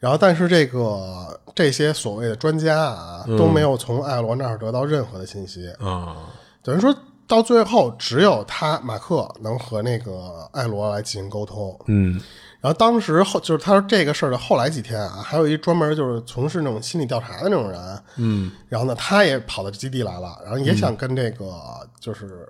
[0.00, 5.70] 然后，但是这个这些所谓的专家啊，都没有从艾罗那儿得到任何的信息。
[5.78, 6.16] 啊，
[6.62, 6.92] 等于说
[7.28, 11.78] 到最后，只有他马克能和那个艾罗来进行沟通。
[11.86, 12.18] 嗯
[12.62, 21.54] 然后当时后就是他说这个事儿的后来几天啊，还有一专门就是从事那种心理调查的那种人，嗯然后呢，他也跑到基地来了，然后也想跟这个
[21.98, 22.46] 就是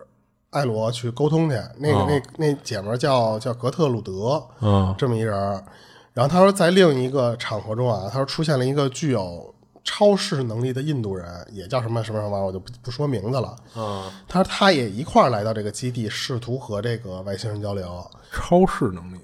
[0.51, 1.57] 艾罗去沟通去。
[1.79, 5.65] 那个、哦那那姐们儿叫叫格特鲁德，嗯这么一人儿。
[6.13, 9.55] 然后他说，在另一个场合中啊，他说出现了一个具有
[9.85, 13.57] 超视能力的印度人，也叫什么什么什么，我就不不说名字了。
[13.75, 18.05] 啊，他说他也一块儿来到这个基地，试图和这个外星人交流。
[18.33, 19.19] 超视能力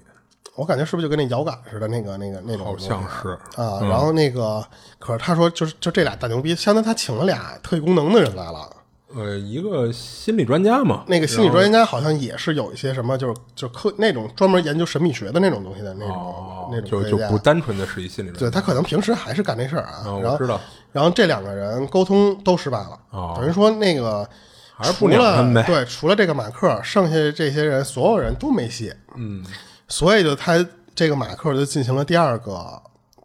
[0.55, 3.79] 我感觉是不是就跟那遥感似的，那个那个那种好像是啊？
[3.81, 4.65] 然后那个，
[4.97, 8.67] 可是他说，就是就这俩大牛逼，相当于他请了俩特异功能的人来了。
[9.15, 20.03] 呃一个心理专家嘛，那个心理专家好像也是有一些什么，就是就科那种专门研究神秘学的那种东西的那种、哦那种就就科学家不单纯的是一心理专对他可能平时还是干这事儿啊。
[20.05, 20.59] 啊我然后知道
[20.91, 24.27] 然后这两个人沟通都失败了，哦等于说那个
[24.75, 28.93] 还是不除了对除了这个马克，剩下的这些人所有人都没戏。
[29.15, 29.45] 嗯
[29.87, 30.53] 所以就他
[30.93, 32.81] 这个马克就进行了第二个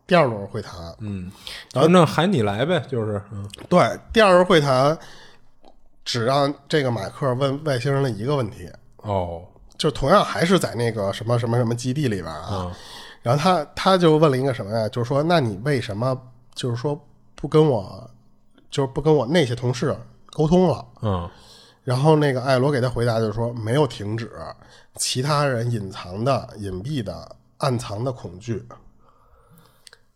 [0.06, 0.94] 第二轮会谈。
[1.00, 1.28] 嗯，
[1.72, 3.80] 然后那喊你来呗，就是嗯对，
[4.12, 4.96] 第二轮会谈
[6.04, 9.42] 只让这个马克问外星人的一个问题，哦
[9.78, 12.48] 就同样还是在那个什么什么什么基地里边啊。
[12.50, 12.72] 嗯
[13.22, 14.88] 然后他他就问了一个什么呀？
[14.88, 16.20] 就是说，那你为什么
[16.56, 17.00] 就是说
[17.36, 18.10] 不跟我，
[18.68, 19.96] 就是不跟我那些同事
[20.32, 20.84] 沟通了？
[21.02, 21.30] 嗯
[21.84, 24.32] 然后那个艾罗给他回答就是说没有停止，
[24.96, 28.64] 其他人隐藏的、隐蔽的、暗藏的恐惧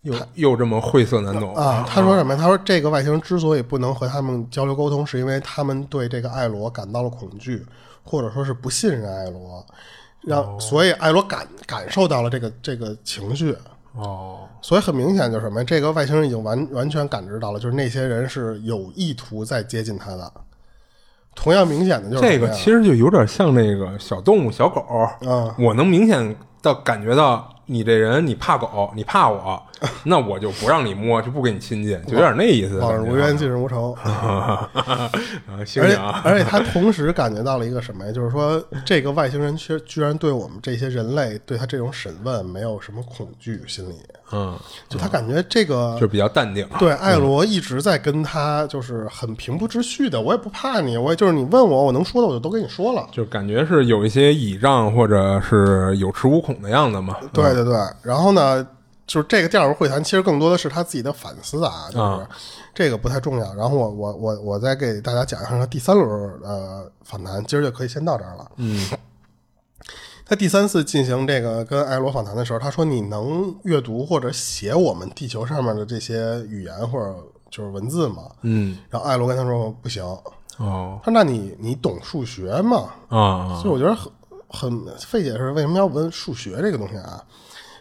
[0.06, 1.84] 又又这么晦涩难懂啊。
[1.88, 2.36] 他说什么？
[2.36, 7.64] 他说这个外星人之所以不能和他们交流沟通，是因为他们对这个艾罗感到了恐惧，
[8.02, 9.66] 或者说是不信任艾罗，
[10.22, 13.56] 让所以艾罗感感受到了这个这个情绪。
[13.94, 15.64] 哦所以很明显就是什么？
[15.64, 20.32] 这个外星人已经完完全感知到了，就是那些人是有意图在接近他的。
[21.34, 24.84] 同样明显的就是这个其实就有点像那个小动物小狗，
[25.20, 29.60] 嗯我能明显的感觉到你这人你怕狗，你怕我，
[30.04, 32.78] 那我就不让你摸，就不跟你亲近，就有点那意思。
[32.78, 33.96] 往日无冤，近日无仇。
[35.58, 38.12] 而且啊，而且他同时感觉到了一个什么呀？
[38.12, 43.94] 就是说， 这个外星人却居然对我们这些人类对他这种审问没有什么恐惧心理，
[44.32, 44.56] 嗯，
[44.88, 46.66] 就他感觉这个就比较淡定。
[46.78, 53.08] 对艾罗一直在跟他就是很平铺直叙的，我也不怕你，我也就是你问我，我能说的我就都跟你说了。
[53.10, 57.16] 就感觉是有一些倚仗或者是有恃无恐的样子嘛。
[57.32, 58.66] 对对对，然后呢，
[59.06, 62.28] 就是这个第二轮会谈，其实更多的是他自己的反思啊，就是啊
[62.74, 63.54] 这个不太重要。
[63.54, 68.50] 然后我我我我再给大家讲一下他第三轮呃访谈，今儿就可以先到这儿了。
[68.56, 68.86] 嗯
[70.28, 77.14] 他第三次进行这个跟艾罗访谈的时候，他说：“你能阅读或者写我们地球上面的这些语言或者
[77.48, 80.02] 就是文字吗嗯？”然后艾罗跟他说：“不行。”
[80.58, 84.10] 哦他说：“那你你懂数学吗？”啊所以我觉得很
[84.48, 87.22] 很费解是为什么要问数学这个东西啊？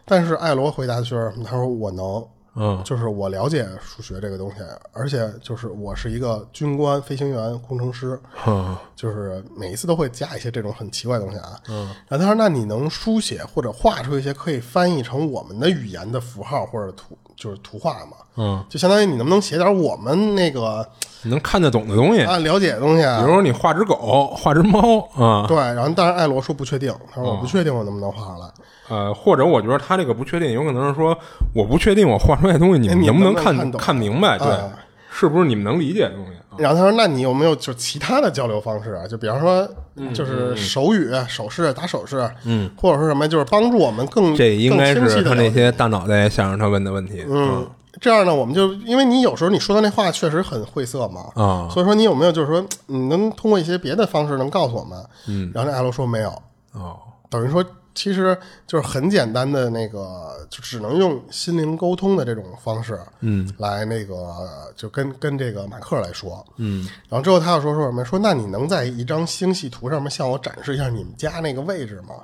[0.05, 2.25] 但是艾罗回答的是，他说我能，
[2.55, 4.57] 嗯就是我了解数学这个东西，
[4.93, 11.59] 而且就是我是一个军官、飞行员、工程师，嗯就是每一次都会加一些这种很奇怪的东西啊。
[11.67, 18.17] 嗯，然后他说，那你能书写或者画出一些可以翻译成我们的语言的符号或者图，就是图画吗？
[18.37, 23.19] 嗯，就相当于你能不能写点我们那个你能看得懂的东西，啊了解的东西啊？
[23.19, 28.47] 比如说你画只狗，画只猫啊，对，然后但是艾罗说不确定，他说我不确定我能不能画出来。
[28.87, 31.17] 呃，或者我觉得他这个不确定，有可能是说
[31.53, 33.79] 我不确定我画出来的东西你能不能看懂。
[33.79, 34.71] 看明白，对哎，
[35.11, 36.31] 是不是你们能理解的东西？
[36.33, 36.55] 啊？
[36.57, 39.05] 然后他说：“那你有没有就其他的交流方式啊？
[39.07, 39.67] 就比方说，
[40.13, 47.67] 就是手语、手势、打手势，嗯，或者说什么，就是帮助我们更这应该是他那些大脑袋想让他问的问题，嗯，
[48.01, 55.05] 这样呢，我们就因为你有时候你说的那话确实很晦涩嘛，啊所以说你有没有就是说你能通过一些别的方式能告诉我们？
[55.27, 56.29] 嗯，然后那艾罗说没有，
[56.73, 56.97] 哦，
[57.29, 58.37] 等于说其实
[58.67, 68.03] 就是很简单的那个，就只能用心灵沟通的这种方式，嗯，来那个就跟跟这个马克来说，嗯，然后之后他又说说什么？
[68.03, 72.15] 说那你能在一张星系图上面向我展示一下你们家那个位置吗？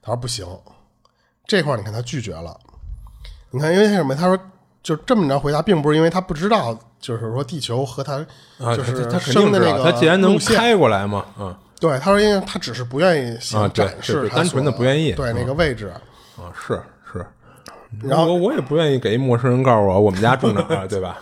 [0.00, 0.46] 他说不行，
[1.46, 2.58] 这块你看他拒绝了。
[3.50, 4.14] 你看，因为什么？
[4.14, 4.38] 他说
[4.82, 8.14] 就这么着回答，并不是因为他不知道，就是说地球和他
[8.58, 15.88] 啊，就是他生的那个他既然能开过来嘛，嗯对，他说因为他只是不愿意啊想展示单纯的不愿意对那个位置。
[16.36, 17.24] 啊，是是。
[18.02, 21.18] 然后我我也不愿意给陌生人告诉我我们家住哪儿啊， 对吧？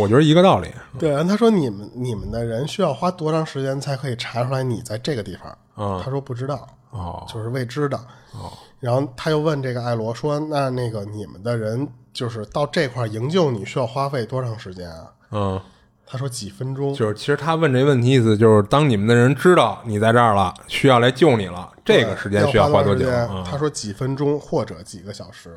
[0.00, 0.68] 我觉得一个道理。
[0.98, 5.50] 对，然后他说你们你们的人需要花多长时间才可以查出来你在这个地方？
[5.74, 7.96] 啊他说不知道，哦就是未知的。
[8.32, 8.50] 哦，
[8.80, 11.86] 然后他又问这个艾罗说：“那那个你们的人
[12.16, 15.60] 就是到这块营救你需要花费多长时间啊嗯，？”
[16.08, 16.94] 他说几分钟。
[16.94, 23.06] 就是其实他问这问题意思就是，当你们的人知道你在这儿了，需要来救你了，这个时间需要花多久？
[23.44, 25.56] 他说几分钟或者几个小时。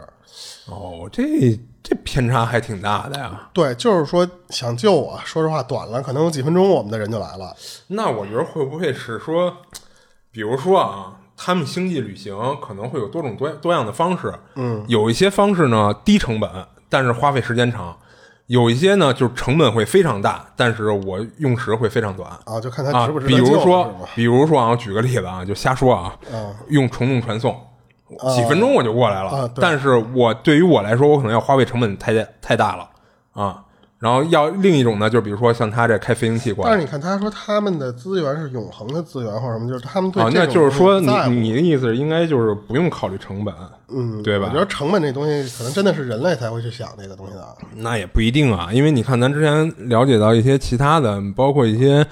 [0.67, 3.49] 哦，这这偏差还挺大的呀。
[3.53, 7.55] 对，就是说想救我，说实话短了，可能有几分钟我们的人就来了。
[7.87, 9.55] 那我觉得会不会是说，
[10.31, 14.33] 比如说啊，他们星际旅行可能会有多种多多样的方式。
[14.55, 16.49] 嗯，有一些方式呢低成本，
[16.89, 17.95] 但是花费时间长；
[18.47, 22.29] 有一些呢就是成本会非常大，但是我用时会非常短。
[22.43, 26.13] 啊，就看他啊值不，值比如说，比如说啊，我举个例子啊，就瞎说啊，
[26.67, 27.57] 用虫洞传送，
[28.35, 29.49] 几分钟我就过来了。
[29.55, 32.89] 但是我对于我来说，我可能要花费成本太太大了
[33.31, 33.63] 啊。
[33.99, 43.53] 然后要另一种呢，就比如说像他这开飞行器过来，但是你看，他说他们的资源是永恒的资源或者什么，就是他们对啊，这种那就是说东西不在乎你你的意思是应该就是不用考虑成本，
[43.89, 47.45] 嗯，对吧我觉得成本这东西可能真的是人类才会去想这个东西的。
[47.75, 52.05] 那也不一定啊，因为你看咱之前了解到一些其他的，包括一些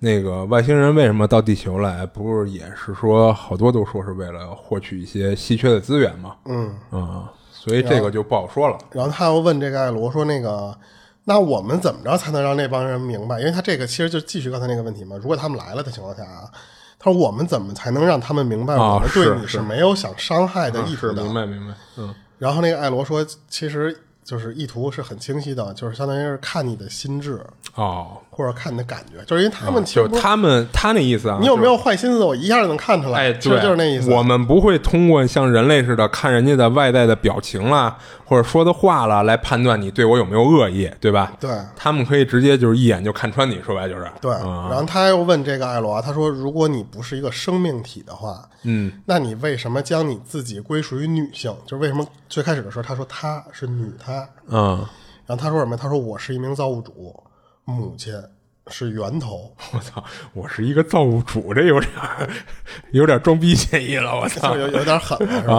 [0.00, 6.34] 那个外星人为什么到地球来，不是也是说好多都说是为了获取一些稀缺的资源嘛？
[6.44, 8.76] 嗯，啊，所以这个就不好说了。
[8.92, 10.74] 然后他又问这个艾罗说：“那个，
[11.30, 13.38] 那我们怎么着才能让那帮人明白？
[13.38, 15.16] 因为他这个其实就继续刚才那个问题嘛。
[15.16, 16.50] 如果他们来了的情况下啊，
[16.98, 21.22] 他说我们怎么才能让他们明白啊我们对你是没有想伤害的意图的？
[21.22, 27.40] 明白明白，嗯然后那个艾罗说，其实就是意图是很清晰的，就是相当于是看你的心智
[27.76, 31.76] 哦，或者看你的感觉，就是因为他们其实就是他们他那意思啊，你有没有？
[31.76, 33.18] 坏心思，我一下就能看出来。
[33.18, 34.10] 哎，对，就是那意思。
[34.12, 41.32] 我们不会通过像人类似的看人家的外在的表情啦，或者说的话啦，来判断你对我有没有恶意，对吧？
[41.40, 51.54] 对他们可以直接就是一眼就看穿你，说白就是对，啊然后他又问这个艾罗啊，他说：“如果你不是一个生命体的话，嗯，那你为什么将你自己归属于女性？
[51.66, 54.86] 就是为什么最开始的时候他说她是女她，嗯，
[55.26, 55.76] 然后他说什么？
[55.76, 57.22] 他说我是一名造物主，
[57.70, 58.12] 母亲
[58.68, 61.90] 是源头， 我操，我是一个造物主，这有点
[62.92, 65.54] 有点装逼嫌疑了，我操有有点狠了，是吧？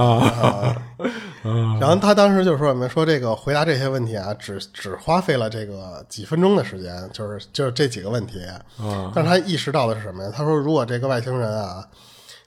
[1.43, 8.39] 啊然后他当时就说什么说这个回答这些问题啊，只只花费了这个几分钟的时间，就是就是这几个问题。
[8.77, 10.31] 啊但是他意识到的是什么呀？
[10.33, 11.83] 他说如果这个外星人啊，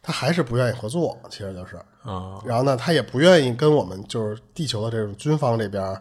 [0.01, 6.01] 他还是不愿意合作，其实就是啊，然后呢，他也不愿意跟我们就是地球的这种军方这边。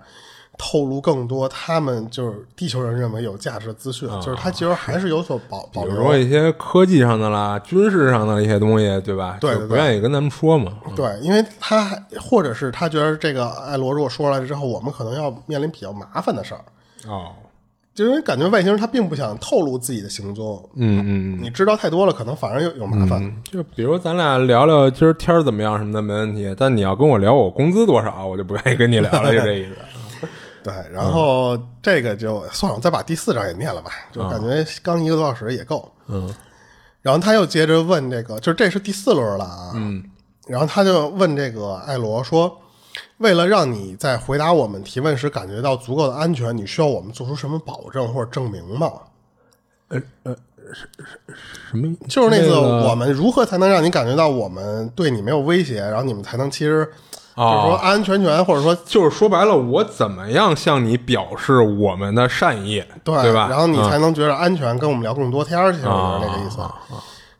[0.57, 5.91] 透露更多，他们就是地球人认为有价值的资讯，就是他其实还是有所保保留。
[5.91, 9.37] 比如说一些科技上的啦、军事上的一些东西，对吧？
[9.41, 10.73] 对，不愿意跟咱们说嘛。
[10.95, 16.61] 对，因为他或者是他觉得这个艾罗如果说出来之后，我们可能要面临比较麻烦的事儿。
[17.07, 17.31] 哦，
[17.93, 20.69] 就因为感觉外星人他并不想透露自己的行踪。
[20.75, 23.35] 嗯嗯，你知道太多了，可能反而有有麻烦。
[23.43, 29.71] 就比如咱俩聊聊今儿天儿怎么样什么的没问题，但你要跟我聊我工资多少，我就不愿意跟你聊了，就这意思。
[30.63, 35.91] 对，然后这个就算了，再把第四章也念了吧，就感觉刚一个多小时也够。
[36.07, 36.33] 嗯，
[37.01, 39.71] 然后他又接着问这个，就是这是第四轮了啊。
[39.75, 40.03] 嗯，
[40.47, 42.57] 然后他就问这个艾罗说
[43.19, 48.91] ：“为了让你在回答我们提问时感觉到足够的安全，你需要我们做出什么保证或者证明吗？”
[49.89, 50.35] 呃呃，
[50.73, 50.87] 什
[51.71, 51.93] 什么？
[52.07, 56.89] 就是那个我们如何才能让你感觉到我们对你没有威胁，然后你们才能其实。
[57.35, 63.47] 就是说安安全全，或者说就是说白了，我怎么样向你表示我们的善意，对吧？
[63.49, 66.59] 然后你才能觉得安全，跟我们聊更多天儿，就是那个意思。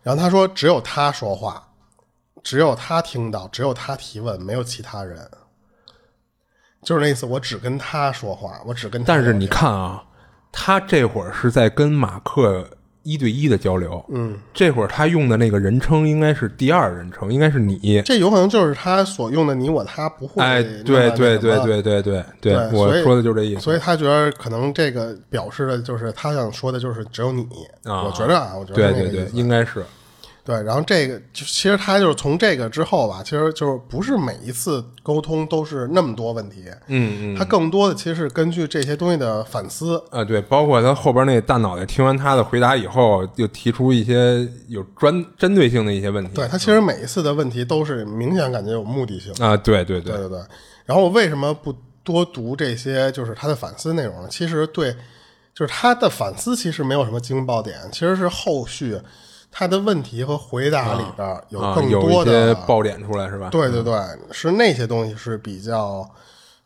[0.01, 1.63] 然后他说，只有他说话，
[2.43, 5.29] 只有他听到，只有他提问，没有其他人。
[6.81, 9.03] 就是那意思，我只跟他说话，我只跟。
[9.03, 10.03] 但是你看啊，
[10.51, 12.67] 他这会儿是在跟马克。
[13.03, 18.01] 一对一的交流，嗯，这会儿他用的那个人称应该是第二人称，应该是你。
[18.03, 20.43] 这有可能就是他所用的你我他不会。
[20.43, 23.61] 哎，对对对对对对对，我说的就是这意思。
[23.61, 27.45] 所以他觉得可能这个表示的就是他想说的就是只有你。
[27.83, 29.83] 啊我觉得啊，我觉得对对对，应该是。
[30.45, 46.31] 对，然后这个就其实他就是从这个之后吧，其实就是不是每一次沟通都是那么多问题，嗯嗯，他更多的其实是根据这些东西的反思啊，对，包括他后边那大脑袋听完他的回答以后，又提出一些有专针对性的一些问题。
[46.33, 50.39] 对他其实每一次的问题都是明显感觉有目的性啊，对对对对对。
[50.85, 51.73] 然后我为什么不
[52.03, 54.27] 多读这些就是他的反思内容呢？
[54.29, 54.93] 其实对，
[55.55, 58.99] 就是他的反思其实没有什么惊爆点，其实是后续。
[59.53, 63.49] 他的问题和回答里边有更多的爆点出来是吧？
[63.51, 63.93] 对对对，
[64.31, 66.03] 是那些东西是比较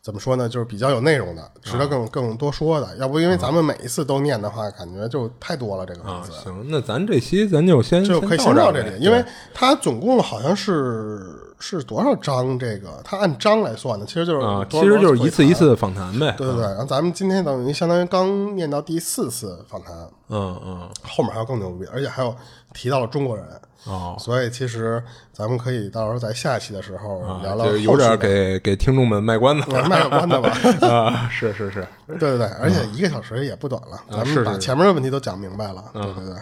[0.01, 0.47] 怎么说呢？
[0.47, 2.95] 就是比较有内容的，值得更更多说的。
[2.95, 5.85] 要不因为咱们每一次都念的话，感觉就太多了。
[5.85, 9.23] 这个啊，行，那咱这期咱就先就可以先到这里，因为
[9.53, 11.43] 它总共好像是。
[11.59, 12.59] 是多少章？
[12.59, 16.35] 这个他按章来算的，其实就是啊，其实就是一次一次的访谈呗。
[16.37, 19.91] 对对对，然后咱们今天等于相当于刚念到第四次访谈，
[20.29, 22.29] 嗯嗯，后面还有更牛逼，而且还有
[22.77, 23.43] 提到了中国人
[23.85, 25.01] 哦，所以其实
[25.31, 30.51] 咱们可以到时候在下期的时候聊聊，有点给给听众们卖关子， 卖个关子吧。
[30.87, 36.35] 啊，是是是，对对对，而且一个小时也不短了，咱们把前面的问题都讲明白了，对对对。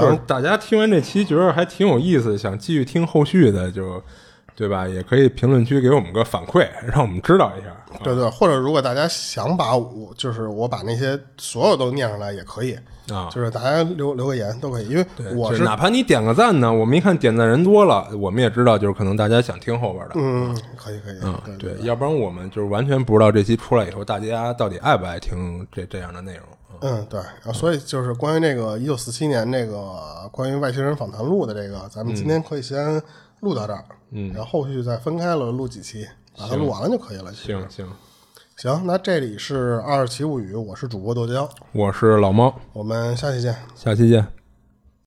[0.00, 4.02] 就是大家听完这期觉得还挺有意思，想继续听后续的就。
[4.54, 4.86] 对吧？
[4.86, 7.74] 也可以评论区给我们个反馈， 让我们知道一下。
[8.02, 12.76] 对对，或者如果大家想把我，就是我把那些所有都念上来也可以
[13.10, 13.28] 啊。
[13.30, 20.12] 就是大家留留个言都可以，因为我是哪怕你点个赞呢，我们一看点赞人多了，我们也知道就是可能大家想听后边的。
[20.14, 21.16] 嗯，可以可以。
[21.22, 26.44] 嗯，对，要不然我们就是完全不知道这期出来以后大家到底爱不爱听这这样的内容。
[26.80, 27.20] 嗯，对。
[27.20, 33.02] 啊所以就是关于那个一九四七年那个关于外星人访谈录的这个，咱们今天可以先。
[33.42, 36.06] 录到这儿，嗯，然后后续再分开了录几期，
[36.38, 37.32] 把它录完了就可以了。
[37.32, 37.86] 行行。
[38.56, 44.41] 行，那这里是二七物语，我是主播豆浆，我是老猫，我们下期见，下期见。